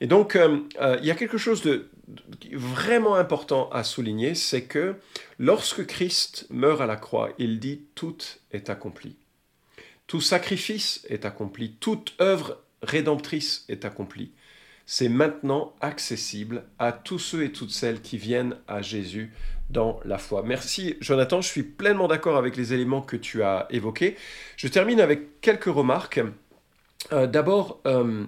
Et 0.00 0.06
donc, 0.06 0.38
il 0.38 1.04
y 1.04 1.10
a 1.10 1.14
quelque 1.14 1.38
chose 1.38 1.62
de 1.62 1.88
vraiment 2.52 3.14
important 3.16 3.68
à 3.70 3.84
souligner, 3.84 4.34
c'est 4.34 4.62
que 4.62 4.96
lorsque 5.38 5.86
Christ 5.86 6.46
meurt 6.50 6.80
à 6.80 6.86
la 6.86 6.96
croix, 6.96 7.30
il 7.38 7.60
dit, 7.60 7.82
tout 7.94 8.16
est 8.52 8.70
accompli. 8.70 9.16
Tout 10.06 10.20
sacrifice 10.20 11.04
est 11.08 11.26
accompli, 11.26 11.72
toute 11.80 12.14
œuvre 12.20 12.62
rédemptrice 12.82 13.64
est 13.68 13.84
accomplie. 13.84 14.32
C'est 14.90 15.10
maintenant 15.10 15.74
accessible 15.82 16.64
à 16.78 16.92
tous 16.92 17.18
ceux 17.18 17.44
et 17.44 17.52
toutes 17.52 17.72
celles 17.72 18.00
qui 18.00 18.16
viennent 18.16 18.56
à 18.68 18.80
Jésus 18.80 19.34
dans 19.68 20.00
la 20.06 20.16
foi. 20.16 20.42
Merci 20.42 20.96
Jonathan, 21.02 21.42
je 21.42 21.48
suis 21.48 21.62
pleinement 21.62 22.08
d'accord 22.08 22.38
avec 22.38 22.56
les 22.56 22.72
éléments 22.72 23.02
que 23.02 23.16
tu 23.16 23.42
as 23.42 23.66
évoqués. 23.68 24.16
Je 24.56 24.66
termine 24.66 24.98
avec 24.98 25.42
quelques 25.42 25.66
remarques. 25.66 26.22
Euh, 27.12 27.26
d'abord, 27.26 27.82
euh, 27.86 28.24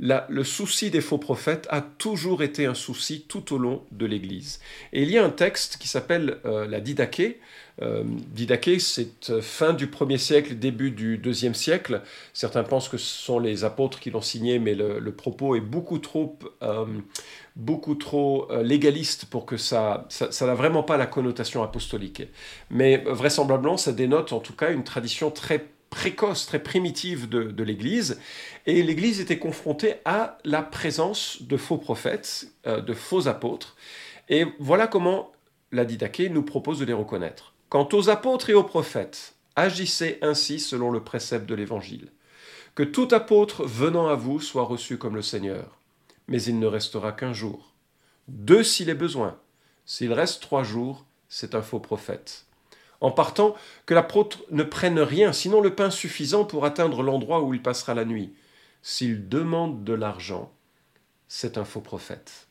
le 0.00 0.42
souci 0.42 0.90
des 0.90 1.00
faux 1.00 1.18
prophètes 1.18 1.68
a 1.70 1.80
toujours 1.80 2.42
été 2.42 2.66
un 2.66 2.74
souci 2.74 3.24
tout 3.28 3.54
au 3.54 3.58
long 3.58 3.84
de 3.92 4.04
l'Église. 4.04 4.58
Et 4.92 5.04
il 5.04 5.10
y 5.10 5.16
a 5.18 5.24
un 5.24 5.30
texte 5.30 5.76
qui 5.76 5.86
s'appelle 5.86 6.38
euh, 6.44 6.66
la 6.66 6.80
Didaché, 6.80 7.38
euh, 7.82 8.04
Didaché, 8.04 8.78
c'est 8.78 9.30
euh, 9.30 9.40
fin 9.40 9.72
du 9.72 9.86
1er 9.86 10.18
siècle, 10.18 10.54
début 10.54 10.90
du 10.90 11.18
2e 11.18 11.54
siècle. 11.54 12.02
Certains 12.32 12.62
pensent 12.62 12.88
que 12.88 12.98
ce 12.98 13.24
sont 13.24 13.38
les 13.38 13.64
apôtres 13.64 14.00
qui 14.00 14.10
l'ont 14.10 14.20
signé, 14.20 14.58
mais 14.58 14.74
le, 14.74 15.12
propos 15.12 15.56
est 15.56 15.60
beaucoup 15.60 15.98
trop, 15.98 16.38
euh, 16.62 16.84
beaucoup 17.56 17.94
trop 17.94 18.48
légaliste 18.62 19.26
pour 19.26 19.46
que 19.46 19.56
ça, 19.56 20.06
ça 20.08 20.46
n'a 20.46 20.54
vraiment 20.54 20.82
pas 20.82 20.96
la 20.96 21.06
connotation 21.06 21.62
apostolique. 21.62 22.22
Mais 22.70 22.98
vraisemblablement, 23.06 23.76
ça 23.76 23.92
dénote 23.92 24.32
en 24.32 24.40
tout 24.40 24.54
cas 24.54 24.72
une 24.72 24.84
tradition 24.84 25.30
très 25.30 25.66
précoce, 25.90 26.46
très 26.46 26.62
primitive 26.62 27.28
de, 27.28 27.62
l'Église. 27.62 28.20
Et 28.66 28.82
l'Église 28.82 29.20
était 29.20 29.38
confrontée 29.38 29.94
à 30.04 30.38
la 30.44 30.62
présence 30.62 31.42
de 31.42 31.56
faux 31.56 31.78
prophètes, 31.78 32.46
de 32.64 32.94
faux 32.94 33.26
apôtres. 33.26 33.76
Et 34.28 34.46
voilà 34.60 34.86
comment 34.86 35.32
la 35.72 35.84
Didaché 35.84 36.28
nous 36.28 36.42
propose 36.42 36.78
de 36.78 36.84
les 36.84 36.92
reconnaître. 36.92 37.52
Quant 37.70 37.88
aux 37.92 38.10
apôtres 38.10 38.50
et 38.50 38.54
aux 38.54 38.64
prophètes, 38.64 39.36
agissez 39.54 40.18
ainsi 40.22 40.58
selon 40.58 40.90
le 40.90 41.04
précepte 41.04 41.46
de 41.46 41.54
l'Évangile. 41.54 42.08
Que 42.74 42.82
tout 42.82 43.06
apôtre 43.12 43.64
venant 43.64 44.08
à 44.08 44.16
vous 44.16 44.40
soit 44.40 44.64
reçu 44.64 44.98
comme 44.98 45.14
le 45.14 45.22
Seigneur. 45.22 45.78
Mais 46.26 46.42
il 46.42 46.58
ne 46.58 46.66
restera 46.66 47.12
qu'un 47.12 47.32
jour. 47.32 47.72
Deux 48.26 48.64
s'il 48.64 48.90
est 48.90 48.94
besoin. 48.94 49.38
S'il 49.86 50.12
reste 50.12 50.42
trois 50.42 50.64
jours, 50.64 51.04
c'est 51.28 51.54
un 51.54 51.62
faux 51.62 51.78
prophète. 51.78 52.44
En 53.00 53.12
partant, 53.12 53.54
que 53.86 53.94
l'apôtre 53.94 54.40
ne 54.50 54.64
prenne 54.64 54.98
rien, 54.98 55.32
sinon 55.32 55.60
le 55.60 55.72
pain 55.76 55.90
suffisant 55.90 56.44
pour 56.44 56.64
atteindre 56.64 57.04
l'endroit 57.04 57.40
où 57.40 57.54
il 57.54 57.62
passera 57.62 57.94
la 57.94 58.04
nuit. 58.04 58.34
S'il 58.82 59.28
demande 59.28 59.84
de 59.84 59.92
l'argent, 59.92 60.50
c'est 61.28 61.56
un 61.56 61.64
faux 61.64 61.82
prophète. 61.82 62.48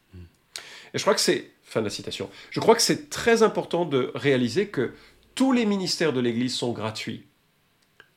Et 0.93 0.97
je 0.97 1.03
crois 1.03 1.13
que 1.13 1.21
c'est, 1.21 1.51
fin 1.69 1.81
de 1.81 1.85
la 1.85 1.91
citation, 1.91 2.29
je 2.49 2.59
crois 2.59 2.75
que 2.75 2.81
c'est 2.81 3.09
très 3.09 3.43
important 3.43 3.85
de 3.85 4.11
réaliser 4.15 4.67
que 4.67 4.93
tous 5.35 5.51
les 5.51 5.65
ministères 5.65 6.13
de 6.13 6.19
l'Église 6.19 6.55
sont 6.55 6.71
gratuits. 6.71 7.25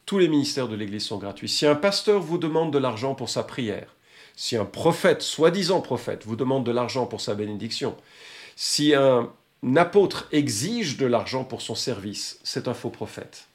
Tous 0.07 0.19
les 0.19 0.29
ministères 0.29 0.69
de 0.69 0.75
l'Église 0.75 1.05
sont 1.05 1.19
gratuits. 1.19 1.49
Si 1.49 1.67
un 1.67 1.77
pasteur 1.77 2.21
vous 2.21 2.39
demande 2.39 2.73
de 2.73 2.79
l'argent 2.79 3.15
pour 3.15 3.31
sa 3.31 3.43
prière, 3.45 3.95
si 4.35 4.57
un 4.57 4.65
prophète, 4.65 5.23
soi-disant 5.23 5.81
prophète, 5.81 6.25
vous 6.25 6.37
demande 6.37 6.65
de 6.65 6.73
l'argent 6.73 7.07
pour 7.07 7.21
sa 7.21 7.35
bénédiction, 7.35 7.97
si 8.57 8.95
un 8.95 9.31
apôtre 9.77 10.29
exige 10.33 10.97
de 10.97 11.07
l'argent 11.07 11.45
pour 11.45 11.63
son 11.63 11.75
service, 11.75 12.41
c'est 12.43 12.69
un 12.69 12.75
faux 12.75 12.91
prophète. 12.91 13.47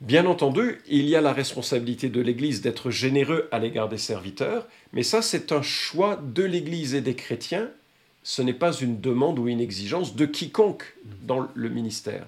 Bien 0.00 0.26
entendu, 0.26 0.80
il 0.88 1.08
y 1.08 1.14
a 1.14 1.20
la 1.20 1.32
responsabilité 1.32 2.08
de 2.08 2.20
l'Église 2.20 2.62
d'être 2.62 2.90
généreux 2.90 3.48
à 3.52 3.58
l'égard 3.58 3.88
des 3.88 3.98
serviteurs, 3.98 4.66
mais 4.92 5.02
ça 5.02 5.20
c'est 5.20 5.52
un 5.52 5.62
choix 5.62 6.16
de 6.16 6.42
l'Église 6.42 6.94
et 6.94 7.02
des 7.02 7.14
chrétiens, 7.14 7.70
ce 8.22 8.42
n'est 8.42 8.54
pas 8.54 8.72
une 8.72 9.00
demande 9.00 9.38
ou 9.38 9.48
une 9.48 9.60
exigence 9.60 10.14
de 10.14 10.26
quiconque 10.26 10.94
dans 11.22 11.48
le 11.54 11.68
ministère. 11.68 12.26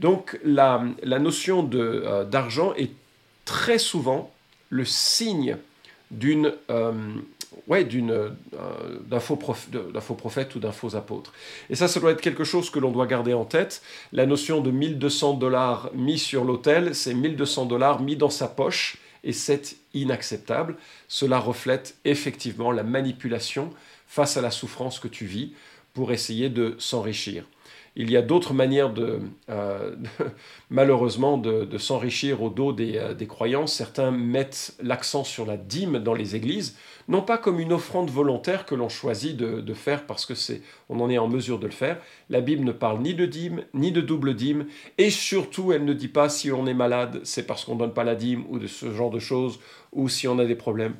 Donc 0.00 0.38
la, 0.44 0.84
notion 1.18 1.68
euh, 1.74 2.24
d'argent 2.24 2.74
est 2.74 2.90
très 3.44 3.78
souvent 3.78 4.32
le 4.70 4.84
signe 4.84 5.56
d'une 6.10 6.52
euh, 6.70 6.92
euh, 7.70 7.82
d'un 9.06 9.20
faux, 9.20 9.36
prophète 9.36 10.54
ou 10.54 10.58
d'un 10.58 10.72
faux 10.72 10.96
apôtre. 10.96 11.32
Et 11.70 11.74
ça, 11.74 11.88
ça 11.88 12.00
doit 12.00 12.10
être 12.10 12.20
quelque 12.20 12.44
chose 12.44 12.70
que 12.70 12.78
l'on 12.78 12.90
doit 12.90 13.06
garder 13.06 13.32
en 13.32 13.44
tête. 13.44 13.82
La 14.12 14.26
notion 14.26 14.60
de 14.60 14.70
1200 14.70 15.34
dollars 15.34 15.90
mis 15.94 16.18
sur 16.18 16.44
l'autel, 16.44 16.94
c'est 16.94 17.14
1200 17.14 17.66
dollars 17.66 18.02
mis 18.02 18.16
dans 18.16 18.30
sa 18.30 18.48
poche, 18.48 18.98
et 19.22 19.32
c'est 19.32 19.76
inacceptable. 19.94 20.76
Cela 21.08 21.38
reflète 21.38 21.96
effectivement 22.04 22.70
la 22.70 22.82
manipulation 22.82 23.70
face 24.06 24.36
à 24.36 24.40
la 24.40 24.50
souffrance 24.50 24.98
que 24.98 25.08
tu 25.08 25.26
vis 25.26 25.52
pour 25.92 26.12
essayer 26.12 26.48
de 26.48 26.74
s'enrichir. 26.78 27.44
Il 27.96 28.10
y 28.10 28.16
a 28.16 28.22
d'autres 28.22 28.54
manières, 28.54 28.92
de, 28.92 29.20
euh, 29.48 29.94
malheureusement, 30.70 31.38
de, 31.38 31.78
s'enrichir 31.78 32.42
au 32.42 32.50
dos 32.50 32.74
euh, 32.78 33.14
des, 33.14 33.26
croyants. 33.26 33.68
Certains 33.68 34.10
mettent 34.10 34.74
l'accent 34.82 35.22
sur 35.22 35.46
la 35.46 35.56
dîme 35.56 36.00
dans 36.00 36.14
les 36.14 36.34
églises, 36.34 36.76
non 37.06 37.22
pas 37.22 37.38
comme 37.38 37.60
une 37.60 37.72
offrande 37.72 38.10
volontaire 38.10 38.66
que 38.66 38.74
l'on 38.74 38.88
choisit 38.88 39.36
de, 39.36 39.74
faire 39.74 40.06
parce 40.06 40.26
que 40.26 40.34
c'est, 40.34 40.62
on 40.88 41.00
en 41.00 41.08
est 41.08 41.18
en 41.18 41.28
mesure 41.28 41.60
de 41.60 41.66
le 41.66 41.72
faire. 41.72 41.98
La 42.30 42.40
Bible 42.40 42.64
ne 42.64 42.72
parle 42.72 43.00
ni 43.00 43.14
de 43.14 43.26
dîme, 43.26 43.62
ni 43.74 43.92
de 43.92 44.00
double 44.00 44.34
dîme, 44.34 44.66
et 44.98 45.10
surtout, 45.10 45.72
elle 45.72 45.84
ne 45.84 45.92
dit 45.92 46.08
pas 46.08 46.28
si 46.28 46.50
on 46.50 46.66
est 46.66 46.74
malade, 46.74 47.20
c'est 47.22 47.46
parce 47.46 47.64
qu'on 47.64 47.74
ne 47.74 47.80
donne 47.80 47.94
pas 47.94 48.04
la 48.04 48.16
dîme 48.16 48.44
ou 48.48 48.58
de 48.58 48.66
ce 48.66 48.92
genre 48.92 49.10
de 49.10 49.20
choses, 49.20 49.60
ou 49.92 50.08
si 50.08 50.26
on 50.26 50.38
a 50.40 50.44
des 50.44 50.56
problèmes. 50.56 50.96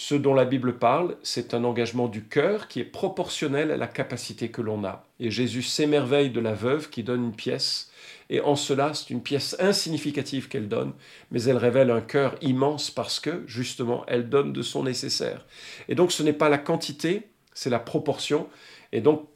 Ce 0.00 0.14
dont 0.14 0.32
la 0.32 0.44
Bible 0.44 0.78
parle, 0.78 1.16
c'est 1.24 1.54
un 1.54 1.64
engagement 1.64 2.06
du 2.06 2.22
cœur 2.22 2.68
qui 2.68 2.78
est 2.78 2.84
proportionnel 2.84 3.72
à 3.72 3.76
la 3.76 3.88
capacité 3.88 4.48
que 4.48 4.62
l'on 4.62 4.84
a. 4.84 5.04
Et 5.18 5.32
Jésus 5.32 5.64
s'émerveille 5.64 6.30
de 6.30 6.38
la 6.38 6.54
veuve 6.54 6.88
qui 6.88 7.02
donne 7.02 7.24
une 7.24 7.34
pièce, 7.34 7.90
et 8.30 8.40
en 8.40 8.54
cela, 8.54 8.94
c'est 8.94 9.10
une 9.10 9.24
pièce 9.24 9.56
insignificative 9.58 10.46
qu'elle 10.46 10.68
donne, 10.68 10.92
mais 11.32 11.42
elle 11.42 11.56
révèle 11.56 11.90
un 11.90 12.00
cœur 12.00 12.36
immense 12.42 12.92
parce 12.92 13.18
que, 13.18 13.42
justement, 13.48 14.04
elle 14.06 14.28
donne 14.28 14.52
de 14.52 14.62
son 14.62 14.84
nécessaire. 14.84 15.44
Et 15.88 15.96
donc, 15.96 16.12
ce 16.12 16.22
n'est 16.22 16.32
pas 16.32 16.48
la 16.48 16.58
quantité, 16.58 17.22
c'est 17.52 17.68
la 17.68 17.80
proportion. 17.80 18.46
Et 18.92 19.00
donc, 19.00 19.26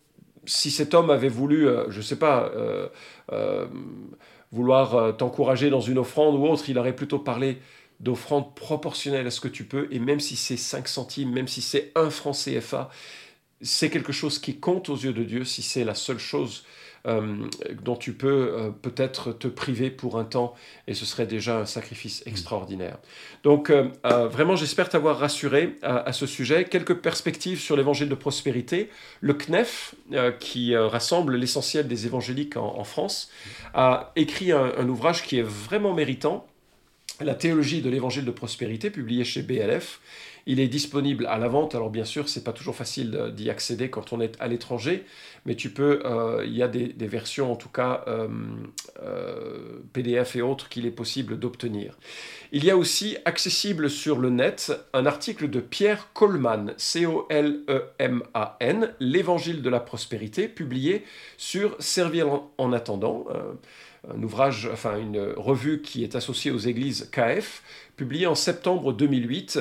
si 0.44 0.70
cet 0.70 0.94
homme 0.94 1.10
avait 1.10 1.28
voulu, 1.28 1.66
euh, 1.66 1.90
je 1.90 1.96
ne 1.96 2.02
sais 2.04 2.20
pas, 2.20 2.52
euh, 2.54 2.86
euh, 3.32 3.66
vouloir 4.52 5.16
t'encourager 5.16 5.70
dans 5.70 5.80
une 5.80 5.98
offrande 5.98 6.36
ou 6.36 6.46
autre, 6.46 6.70
il 6.70 6.78
aurait 6.78 6.94
plutôt 6.94 7.18
parlé 7.18 7.58
d'offrande 8.02 8.54
proportionnelle 8.54 9.26
à 9.26 9.30
ce 9.30 9.40
que 9.40 9.48
tu 9.48 9.64
peux, 9.64 9.88
et 9.90 9.98
même 9.98 10.20
si 10.20 10.36
c'est 10.36 10.56
5 10.56 10.88
centimes, 10.88 11.32
même 11.32 11.48
si 11.48 11.62
c'est 11.62 11.92
1 11.94 12.10
franc 12.10 12.32
CFA, 12.32 12.90
c'est 13.60 13.90
quelque 13.90 14.12
chose 14.12 14.38
qui 14.38 14.58
compte 14.58 14.88
aux 14.88 14.96
yeux 14.96 15.12
de 15.12 15.22
Dieu 15.22 15.44
si 15.44 15.62
c'est 15.62 15.84
la 15.84 15.94
seule 15.94 16.18
chose 16.18 16.64
euh, 17.08 17.48
dont 17.82 17.96
tu 17.96 18.12
peux 18.12 18.54
euh, 18.56 18.70
peut-être 18.70 19.32
te 19.32 19.48
priver 19.48 19.90
pour 19.90 20.20
un 20.20 20.24
temps, 20.24 20.54
et 20.86 20.94
ce 20.94 21.04
serait 21.04 21.26
déjà 21.26 21.58
un 21.58 21.66
sacrifice 21.66 22.22
extraordinaire. 22.26 22.98
Donc 23.42 23.70
euh, 23.70 23.88
vraiment, 24.04 24.54
j'espère 24.54 24.88
t'avoir 24.88 25.18
rassuré 25.18 25.78
à, 25.82 26.12
ce 26.12 26.26
sujet. 26.26 26.64
Quelques 26.64 26.94
perspectives 26.94 27.58
sur 27.58 27.76
l'évangile 27.76 28.08
de 28.08 28.14
prospérité. 28.14 28.88
Le 29.20 29.34
CNEF, 29.34 29.96
qui 30.38 30.76
rassemble 30.76 31.34
l'essentiel 31.34 31.88
des 31.88 32.06
évangéliques 32.06 32.56
en, 32.56 32.84
France, 32.84 33.30
a 33.74 34.12
écrit 34.14 34.52
un 34.52 34.88
ouvrage 34.88 35.24
qui 35.24 35.38
est 35.38 35.42
vraiment 35.42 35.94
méritant. 35.94 36.46
La 37.20 37.34
théologie 37.34 37.82
de 37.82 37.90
l'évangile 37.90 38.24
de 38.24 38.30
prospérité, 38.30 38.90
publié 38.90 39.24
chez 39.24 39.42
BLF, 39.42 40.00
il 40.46 40.60
est 40.60 40.68
disponible 40.68 41.26
à 41.26 41.38
la 41.38 41.48
vente. 41.48 41.74
Alors 41.74 41.90
bien 41.90 42.04
sûr, 42.04 42.28
c'est 42.28 42.44
pas 42.44 42.52
toujours 42.52 42.74
facile 42.74 43.32
d'y 43.34 43.50
accéder 43.50 43.90
quand 43.90 44.12
on 44.12 44.20
est 44.20 44.36
à 44.40 44.48
l'étranger, 44.48 45.04
mais 45.46 45.54
tu 45.54 45.70
peux. 45.70 46.02
Euh, 46.04 46.42
il 46.44 46.56
y 46.56 46.62
a 46.62 46.68
des, 46.68 46.92
versions, 47.06 47.52
en 47.52 47.56
tout 47.56 47.68
cas 47.68 48.04
euh, 48.08 48.28
euh, 49.02 49.80
PDF 49.92 50.36
et 50.36 50.42
autres, 50.42 50.68
qu'il 50.68 50.86
est 50.86 50.90
possible 50.90 51.38
d'obtenir. 51.38 51.96
Il 52.50 52.64
y 52.64 52.70
a 52.70 52.76
aussi 52.76 53.16
accessible 53.24 53.88
sur 53.88 54.18
le 54.18 54.30
net 54.30 54.72
un 54.92 55.06
article 55.06 55.48
de 55.48 55.60
Pierre 55.60 56.08
Coleman, 56.12 56.74
C-O-L-E-M-A-N, 56.76 57.34
L'Évangile 59.00 59.62
de 59.62 59.70
la 59.70 59.80
prospérité, 59.80 60.48
publié 60.48 61.04
sur 61.36 61.76
Servir 61.80 62.42
en, 62.58 62.72
attendant 62.72 63.26
un 64.08 64.22
ouvrage, 64.22 64.68
enfin 64.72 64.98
une 64.98 65.20
revue 65.36 65.80
qui 65.82 66.02
est 66.02 66.16
associée 66.16 66.50
aux 66.50 66.58
églises 66.58 67.08
KF, 67.12 67.62
publiée 67.96 68.26
en 68.26 68.34
septembre 68.34 68.92
2008 68.92 69.60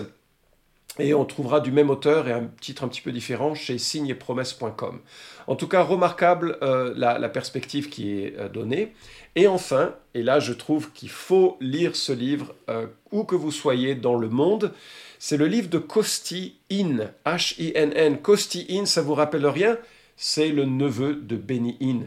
et 1.00 1.14
on 1.14 1.24
trouvera 1.26 1.62
du 1.62 1.72
même 1.72 1.90
auteur 1.90 2.28
et 2.28 2.34
un 2.34 2.50
titre 2.60 2.84
un 2.84 2.88
petit 2.88 3.02
peu 3.02 3.12
différent 3.12 3.56
chez 3.56 3.78
signepromesse.com. 3.78 5.00
En 5.48 5.56
tout 5.56 5.68
cas, 5.68 5.84
remarquable 5.84 6.58
euh, 6.62 6.94
la, 6.96 7.30
perspective 7.30 7.90
qui 7.90 8.12
est 8.20 8.38
euh, 8.38 8.50
donnée. 8.50 8.94
Et 9.36 9.48
enfin, 9.48 9.96
et 10.14 10.24
là 10.24 10.40
je 10.40 10.52
trouve 10.52 10.92
qu'il 10.92 11.10
faut 11.10 11.58
lire 11.62 11.96
ce 11.96 12.12
livre 12.12 12.54
euh, 12.70 12.88
où 13.12 13.24
que 13.24 13.36
vous 13.36 13.52
soyez 13.52 13.96
dans 13.96 14.16
le 14.16 14.28
monde, 14.28 14.74
c'est 15.18 15.38
le 15.38 15.48
livre 15.48 15.70
de 15.70 15.78
Costi 15.78 16.58
In, 16.70 17.10
H-I-N-N. 17.26 18.18
Costi 18.18 18.68
In, 18.70 18.86
ça 18.86 19.02
vous 19.02 19.14
rappelle 19.14 19.46
rien? 19.46 19.78
C'est 20.18 20.50
le 20.50 20.66
neveu 20.66 21.16
de 21.16 21.38
Benny 21.38 21.78
In. 21.82 22.02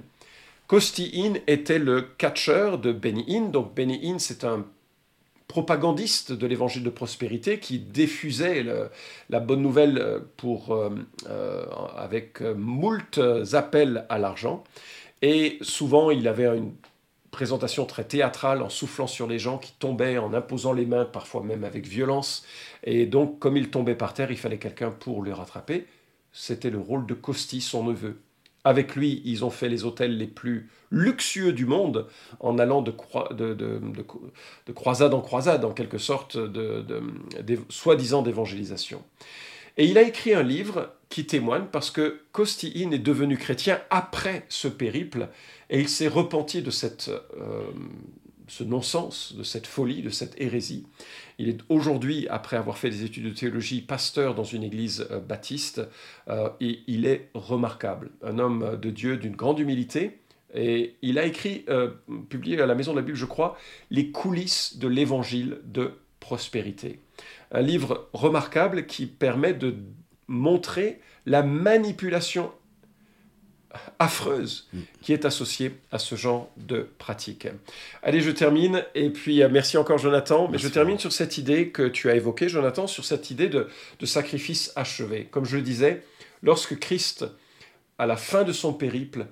Costi 0.66 1.12
In 1.14 1.34
était 1.46 1.78
le 1.78 2.02
catcheur 2.02 2.78
de 2.78 2.92
Benny 2.92 3.24
In. 3.28 3.48
Donc 3.48 3.74
Benny 3.74 4.10
In, 4.10 4.18
c'est 4.18 4.44
un 4.44 4.64
propagandiste 5.46 6.32
de 6.32 6.46
l'évangile 6.46 6.82
de 6.82 6.90
prospérité 6.90 7.60
qui 7.60 7.78
diffusait 7.78 8.64
la 9.28 9.40
bonne 9.40 9.62
nouvelle 9.62 9.98
euh, 9.98 10.18
pour, 10.36 10.74
euh, 10.74 10.90
euh, 11.28 11.66
avec 11.96 12.40
moult 12.40 13.20
appels 13.52 14.06
à 14.08 14.18
l'argent. 14.18 14.64
Et 15.22 15.58
souvent, 15.60 16.10
il 16.10 16.26
avait 16.28 16.56
une 16.56 16.72
présentation 17.30 17.84
très 17.84 18.04
théâtrale 18.04 18.62
en 18.62 18.68
soufflant 18.68 19.06
sur 19.06 19.26
les 19.26 19.38
gens 19.38 19.58
qui 19.58 19.72
tombaient, 19.78 20.18
en 20.18 20.32
imposant 20.32 20.72
les 20.72 20.86
mains, 20.86 21.04
parfois 21.04 21.42
même 21.42 21.64
avec 21.64 21.86
violence. 21.86 22.44
Et 22.84 23.06
donc, 23.06 23.38
comme 23.38 23.56
il 23.56 23.70
tombait 23.70 23.94
par 23.94 24.14
terre, 24.14 24.30
il 24.30 24.38
fallait 24.38 24.58
quelqu'un 24.58 24.90
pour 24.90 25.22
le 25.22 25.32
rattraper. 25.32 25.86
C'était 26.32 26.70
le 26.70 26.78
rôle 26.78 27.06
de 27.06 27.14
Costi, 27.14 27.60
son 27.60 27.84
neveu. 27.84 28.18
Avec 28.64 28.96
lui, 28.96 29.20
ils 29.26 29.44
ont 29.44 29.50
fait 29.50 29.68
les 29.68 29.84
hôtels 29.84 30.16
les 30.16 30.26
plus 30.26 30.70
luxueux 30.90 31.52
du 31.52 31.66
monde 31.66 32.06
en 32.40 32.58
allant 32.58 32.80
de, 32.80 32.90
croisade 34.72 35.12
en 35.14 35.20
croisade, 35.20 35.64
en 35.64 35.72
quelque 35.72 35.98
sorte, 35.98 36.38
de, 36.38 36.84
soi-disant 37.68 38.22
d'évangélisation. 38.22 39.02
Et 39.76 39.86
il 39.86 39.98
a 39.98 40.02
écrit 40.02 40.34
un 40.34 40.42
livre 40.42 40.92
qui 41.10 41.26
témoigne 41.26 41.66
parce 41.70 41.90
que 41.90 42.20
Costi 42.32 42.72
est 42.76 42.98
devenu 42.98 43.36
chrétien 43.36 43.80
après 43.90 44.46
ce 44.48 44.68
périple 44.68 45.28
et 45.68 45.80
il 45.80 45.88
s'est 45.88 46.08
repenti 46.08 46.62
de 46.62 46.70
cette, 46.70 47.10
euh, 47.40 47.64
ce 48.46 48.62
non-sens, 48.64 49.34
de 49.36 49.42
cette 49.42 49.66
folie, 49.66 50.02
de 50.02 50.10
cette 50.10 50.40
hérésie. 50.40 50.86
Il 51.38 51.48
est 51.48 51.60
aujourd'hui, 51.68 52.26
après 52.28 52.56
avoir 52.56 52.78
fait 52.78 52.90
des 52.90 53.04
études 53.04 53.24
de 53.24 53.30
théologie, 53.30 53.80
pasteur 53.80 54.34
dans 54.34 54.44
une 54.44 54.62
église 54.62 55.06
euh, 55.10 55.18
baptiste, 55.18 55.82
euh, 56.28 56.48
et 56.60 56.80
il 56.86 57.06
est 57.06 57.30
remarquable, 57.34 58.10
un 58.22 58.38
homme 58.38 58.78
de 58.80 58.90
Dieu 58.90 59.16
d'une 59.16 59.36
grande 59.36 59.58
humilité, 59.58 60.20
et 60.54 60.94
il 61.02 61.18
a 61.18 61.24
écrit, 61.24 61.64
euh, 61.68 61.90
publié 62.28 62.60
à 62.60 62.66
la 62.66 62.74
Maison 62.74 62.92
de 62.92 62.98
la 62.98 63.02
Bible, 63.02 63.18
je 63.18 63.24
crois, 63.24 63.58
Les 63.90 64.10
coulisses 64.10 64.78
de 64.78 64.86
l'évangile 64.86 65.58
de 65.64 65.92
prospérité. 66.20 67.00
Un 67.50 67.60
livre 67.60 68.08
remarquable 68.12 68.86
qui 68.86 69.06
permet 69.06 69.52
de 69.52 69.74
montrer 70.28 71.00
la 71.26 71.42
manipulation 71.42 72.52
affreuse 73.98 74.68
mm. 74.72 74.80
qui 75.02 75.12
est 75.12 75.24
associée 75.24 75.72
à 75.92 75.98
ce 75.98 76.14
genre 76.14 76.50
de 76.56 76.88
pratique. 76.98 77.48
Allez, 78.02 78.20
je 78.20 78.30
termine, 78.30 78.84
et 78.94 79.10
puis 79.10 79.42
euh, 79.42 79.48
merci 79.50 79.76
encore 79.76 79.98
Jonathan, 79.98 80.48
mais 80.48 80.58
je 80.58 80.68
termine 80.68 80.98
sur 80.98 81.12
cette 81.12 81.38
idée 81.38 81.68
que 81.68 81.88
tu 81.88 82.10
as 82.10 82.16
évoquée, 82.16 82.48
Jonathan, 82.48 82.86
sur 82.86 83.04
cette 83.04 83.30
idée 83.30 83.48
de, 83.48 83.68
de 83.98 84.06
sacrifice 84.06 84.72
achevé. 84.76 85.28
Comme 85.30 85.44
je 85.44 85.56
le 85.56 85.62
disais, 85.62 86.02
lorsque 86.42 86.78
Christ, 86.78 87.24
à 87.98 88.06
la 88.06 88.16
fin 88.16 88.44
de 88.44 88.52
son 88.52 88.72
périple, 88.72 89.26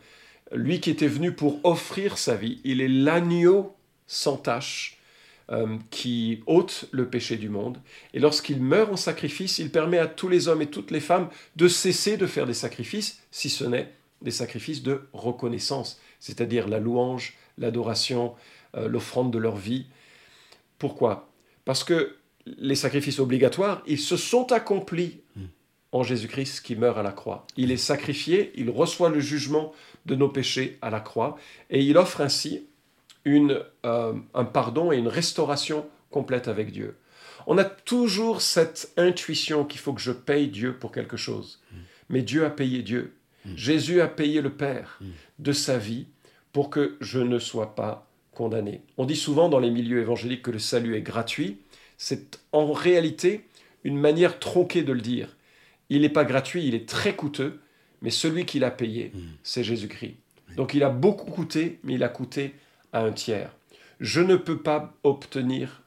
lui 0.52 0.80
qui 0.80 0.90
était 0.90 1.08
venu 1.08 1.32
pour 1.32 1.60
offrir 1.64 2.18
sa 2.18 2.34
vie, 2.34 2.60
il 2.64 2.80
est 2.80 2.88
l'agneau 2.88 3.74
sans 4.06 4.36
tache 4.36 4.98
euh, 5.50 5.76
qui 5.90 6.42
ôte 6.46 6.86
le 6.92 7.08
péché 7.08 7.36
du 7.36 7.48
monde. 7.48 7.78
Et 8.14 8.20
lorsqu'il 8.20 8.62
meurt 8.62 8.92
en 8.92 8.96
sacrifice, 8.96 9.58
il 9.58 9.70
permet 9.70 9.98
à 9.98 10.06
tous 10.06 10.28
les 10.28 10.48
hommes 10.48 10.62
et 10.62 10.66
toutes 10.66 10.90
les 10.90 11.00
femmes 11.00 11.28
de 11.56 11.68
cesser 11.68 12.16
de 12.16 12.26
faire 12.26 12.46
des 12.46 12.54
sacrifices, 12.54 13.20
si 13.30 13.50
ce 13.50 13.64
n'est 13.64 13.90
des 14.22 14.30
sacrifices 14.30 14.82
de 14.82 15.02
reconnaissance, 15.12 16.00
c'est-à-dire 16.20 16.68
la 16.68 16.78
louange, 16.78 17.34
l'adoration, 17.58 18.34
euh, 18.76 18.88
l'offrande 18.88 19.32
de 19.32 19.38
leur 19.38 19.56
vie. 19.56 19.86
Pourquoi? 20.78 21.30
Parce 21.64 21.84
que 21.84 22.16
les 22.46 22.74
sacrifices 22.74 23.20
obligatoires, 23.20 23.82
ils 23.86 24.00
se 24.00 24.16
sont 24.16 24.52
accomplis 24.52 25.20
en 25.92 26.02
Jésus-Christ 26.02 26.60
qui 26.62 26.74
meurt 26.74 26.98
à 26.98 27.02
la 27.02 27.12
croix. 27.12 27.46
Il 27.56 27.70
est 27.70 27.76
sacrifié, 27.76 28.52
il 28.56 28.70
reçoit 28.70 29.10
le 29.10 29.20
jugement 29.20 29.72
de 30.06 30.14
nos 30.14 30.28
péchés 30.28 30.78
à 30.82 30.90
la 30.90 31.00
croix, 31.00 31.38
et 31.70 31.82
il 31.82 31.96
offre 31.96 32.20
ainsi 32.20 32.66
une, 33.24 33.62
euh, 33.86 34.14
un 34.34 34.44
pardon 34.44 34.90
et 34.90 34.96
une 34.96 35.08
restauration 35.08 35.86
complète 36.10 36.48
avec 36.48 36.72
Dieu. 36.72 36.96
On 37.46 37.58
a 37.58 37.64
toujours 37.64 38.42
cette 38.42 38.92
intuition 38.96 39.64
qu'il 39.64 39.80
faut 39.80 39.92
que 39.92 40.00
je 40.00 40.12
paye 40.12 40.48
Dieu 40.48 40.76
pour 40.76 40.92
quelque 40.92 41.16
chose. 41.16 41.60
Mais 42.08 42.22
Dieu 42.22 42.44
a 42.44 42.50
payé 42.50 42.82
Dieu. 42.82 43.14
Mm. 43.44 43.56
Jésus 43.56 44.00
a 44.00 44.08
payé 44.08 44.40
le 44.40 44.50
Père 44.50 44.98
mm. 45.00 45.06
de 45.40 45.52
sa 45.52 45.78
vie 45.78 46.06
pour 46.52 46.70
que 46.70 46.96
je 47.00 47.18
ne 47.18 47.38
sois 47.38 47.74
pas 47.74 48.08
condamné. 48.32 48.82
On 48.98 49.04
dit 49.04 49.16
souvent 49.16 49.48
dans 49.48 49.58
les 49.58 49.70
milieux 49.70 50.00
évangéliques 50.00 50.42
que 50.42 50.50
le 50.50 50.58
salut 50.58 50.96
est 50.96 51.02
gratuit. 51.02 51.58
C'est 51.98 52.40
en 52.52 52.72
réalité 52.72 53.44
une 53.84 53.98
manière 53.98 54.38
tronquée 54.38 54.82
de 54.82 54.92
le 54.92 55.00
dire. 55.00 55.36
Il 55.88 56.02
n'est 56.02 56.08
pas 56.08 56.24
gratuit, 56.24 56.66
il 56.66 56.74
est 56.74 56.88
très 56.88 57.14
coûteux, 57.14 57.60
mais 58.00 58.10
celui 58.10 58.46
qui 58.46 58.58
l'a 58.58 58.70
payé, 58.70 59.12
mm. 59.14 59.20
c'est 59.42 59.64
Jésus-Christ. 59.64 60.16
Donc 60.56 60.74
il 60.74 60.82
a 60.82 60.90
beaucoup 60.90 61.30
coûté, 61.30 61.78
mais 61.82 61.94
il 61.94 62.02
a 62.02 62.08
coûté 62.08 62.54
à 62.92 63.02
un 63.02 63.12
tiers. 63.12 63.50
Je 64.00 64.20
ne 64.20 64.36
peux 64.36 64.58
pas 64.58 64.94
obtenir 65.02 65.82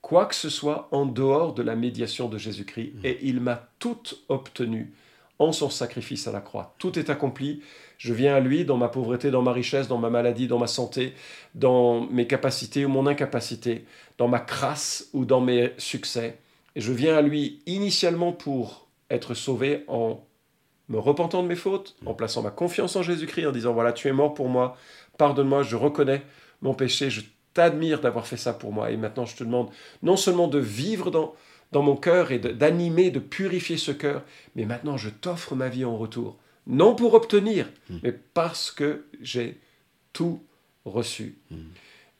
quoi 0.00 0.26
que 0.26 0.34
ce 0.34 0.48
soit 0.48 0.88
en 0.92 1.06
dehors 1.06 1.54
de 1.54 1.62
la 1.62 1.74
médiation 1.74 2.28
de 2.28 2.38
Jésus-Christ, 2.38 2.92
et 3.02 3.18
il 3.22 3.40
m'a 3.40 3.68
tout 3.80 4.02
obtenu 4.28 4.92
en 5.38 5.52
son 5.52 5.70
sacrifice 5.70 6.26
à 6.26 6.32
la 6.32 6.40
croix. 6.40 6.74
Tout 6.78 6.98
est 6.98 7.10
accompli. 7.10 7.62
Je 7.98 8.14
viens 8.14 8.34
à 8.34 8.40
lui 8.40 8.64
dans 8.64 8.76
ma 8.76 8.88
pauvreté, 8.88 9.30
dans 9.30 9.42
ma 9.42 9.52
richesse, 9.52 9.88
dans 9.88 9.98
ma 9.98 10.10
maladie, 10.10 10.48
dans 10.48 10.58
ma 10.58 10.66
santé, 10.66 11.14
dans 11.54 12.00
mes 12.06 12.26
capacités 12.26 12.84
ou 12.84 12.88
mon 12.88 13.06
incapacité, 13.06 13.84
dans 14.18 14.28
ma 14.28 14.38
crasse 14.38 15.08
ou 15.12 15.24
dans 15.24 15.40
mes 15.40 15.72
succès. 15.78 16.38
Et 16.74 16.80
je 16.80 16.92
viens 16.92 17.16
à 17.16 17.22
lui 17.22 17.62
initialement 17.66 18.32
pour 18.32 18.88
être 19.10 19.34
sauvé 19.34 19.84
en 19.88 20.20
me 20.88 20.98
repentant 20.98 21.42
de 21.42 21.48
mes 21.48 21.56
fautes, 21.56 21.96
en 22.06 22.14
plaçant 22.14 22.42
ma 22.42 22.50
confiance 22.50 22.96
en 22.96 23.02
Jésus-Christ, 23.02 23.46
en 23.46 23.52
disant, 23.52 23.72
voilà, 23.72 23.92
tu 23.92 24.08
es 24.08 24.12
mort 24.12 24.34
pour 24.34 24.48
moi, 24.48 24.76
pardonne-moi, 25.18 25.62
je 25.62 25.76
reconnais 25.76 26.22
mon 26.62 26.74
péché, 26.74 27.10
je 27.10 27.22
t'admire 27.54 28.00
d'avoir 28.00 28.26
fait 28.26 28.36
ça 28.36 28.52
pour 28.52 28.72
moi. 28.72 28.90
Et 28.90 28.96
maintenant, 28.96 29.24
je 29.24 29.34
te 29.36 29.42
demande 29.42 29.70
non 30.02 30.16
seulement 30.16 30.46
de 30.46 30.58
vivre 30.58 31.10
dans, 31.10 31.34
dans 31.72 31.82
mon 31.82 31.96
cœur 31.96 32.32
et 32.32 32.38
d'animer, 32.38 33.10
de, 33.10 33.18
purifier 33.18 33.76
ce 33.76 33.92
cœur. 33.92 34.22
Mais 34.54 34.64
maintenant, 34.64 34.96
je 34.96 35.10
t'offre 35.10 35.54
ma 35.54 35.68
vie 35.68 35.84
en 35.84 35.96
retour. 35.96 36.38
Non 36.66 36.94
pour 36.94 37.14
obtenir, 37.14 37.68
hmm. 37.90 37.98
mais 38.02 38.12
parce 38.12 38.70
que 38.70 39.06
j'ai 39.20 39.60
tout 40.12 40.42
reçu. 40.84 41.38
Hmm. 41.50 41.68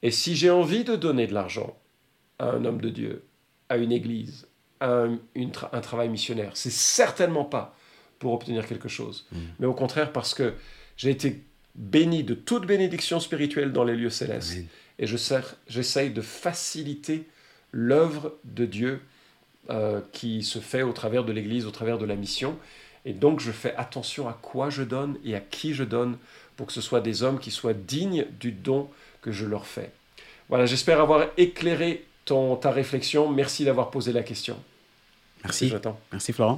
Et 0.03 0.11
si 0.11 0.35
j'ai 0.35 0.49
envie 0.49 0.83
de 0.83 0.95
donner 0.95 1.27
de 1.27 1.33
l'argent 1.33 1.77
à 2.39 2.51
un 2.51 2.63
homme 2.65 2.79
de 2.79 2.89
Dieu, 2.89 3.23
à 3.69 3.77
une 3.77 3.91
église, 3.91 4.47
à 4.79 5.03
un, 5.03 5.17
un 5.35 5.81
travail 5.81 6.07
missionnaire, 6.09 6.51
c'est 6.55 6.71
certainement 6.71 7.45
pas 7.45 7.75
pour 8.19 8.33
obtenir 8.33 8.65
quelque 8.67 8.89
chose, 8.89 9.27
hmm. 9.31 9.37
mais 9.59 9.65
au 9.67 9.73
contraire 9.73 10.13
parce 10.13 10.33
que 10.33 10.53
j'ai 10.95 11.09
été 11.09 11.43
béni 11.75 12.23
de 12.23 12.33
toute 12.33 12.65
bénédiction 12.65 13.19
spirituelle 13.19 13.71
dans 13.71 13.83
les 13.83 13.95
lieux 13.95 14.09
célestes. 14.09 14.57
Et 14.99 15.05
j'essaye 15.05 16.09
de 16.09 16.21
faciliter 16.21 17.27
l'œuvre 17.71 18.37
de 18.43 18.65
Dieu 18.65 19.01
euh, 19.69 20.01
qui 20.13 20.43
se 20.43 20.59
fait 20.59 20.81
au 20.81 20.93
travers 20.93 21.23
de 21.23 21.31
l'Église, 21.31 21.65
au 21.65 21.71
travers 21.71 21.97
de 21.97 22.05
la 22.05 22.15
mission. 22.15 22.57
Et 23.05 23.13
donc 23.13 23.39
je 23.39 23.51
fais 23.51 23.75
attention 23.75 24.27
à 24.27 24.37
quoi 24.41 24.69
je 24.69 24.83
donne 24.83 25.17
et 25.23 25.35
à 25.35 25.39
qui 25.39 25.73
je 25.73 25.83
donne 25.83 26.17
pour 26.55 26.67
que 26.67 26.73
ce 26.73 26.81
soit 26.81 27.01
des 27.01 27.23
hommes 27.23 27.39
qui 27.39 27.51
soient 27.51 27.73
dignes 27.73 28.25
du 28.39 28.51
don 28.51 28.89
que 29.21 29.31
je 29.31 29.45
leur 29.45 29.65
fais. 29.65 29.91
Voilà, 30.49 30.65
j'espère 30.65 30.99
avoir 31.01 31.25
éclairé 31.37 32.05
ton, 32.25 32.55
ta 32.55 32.71
réflexion. 32.71 33.29
Merci 33.29 33.65
d'avoir 33.65 33.91
posé 33.91 34.11
la 34.11 34.23
question. 34.23 34.57
Merci. 35.43 35.71
Merci 36.11 36.33
Florent. 36.33 36.57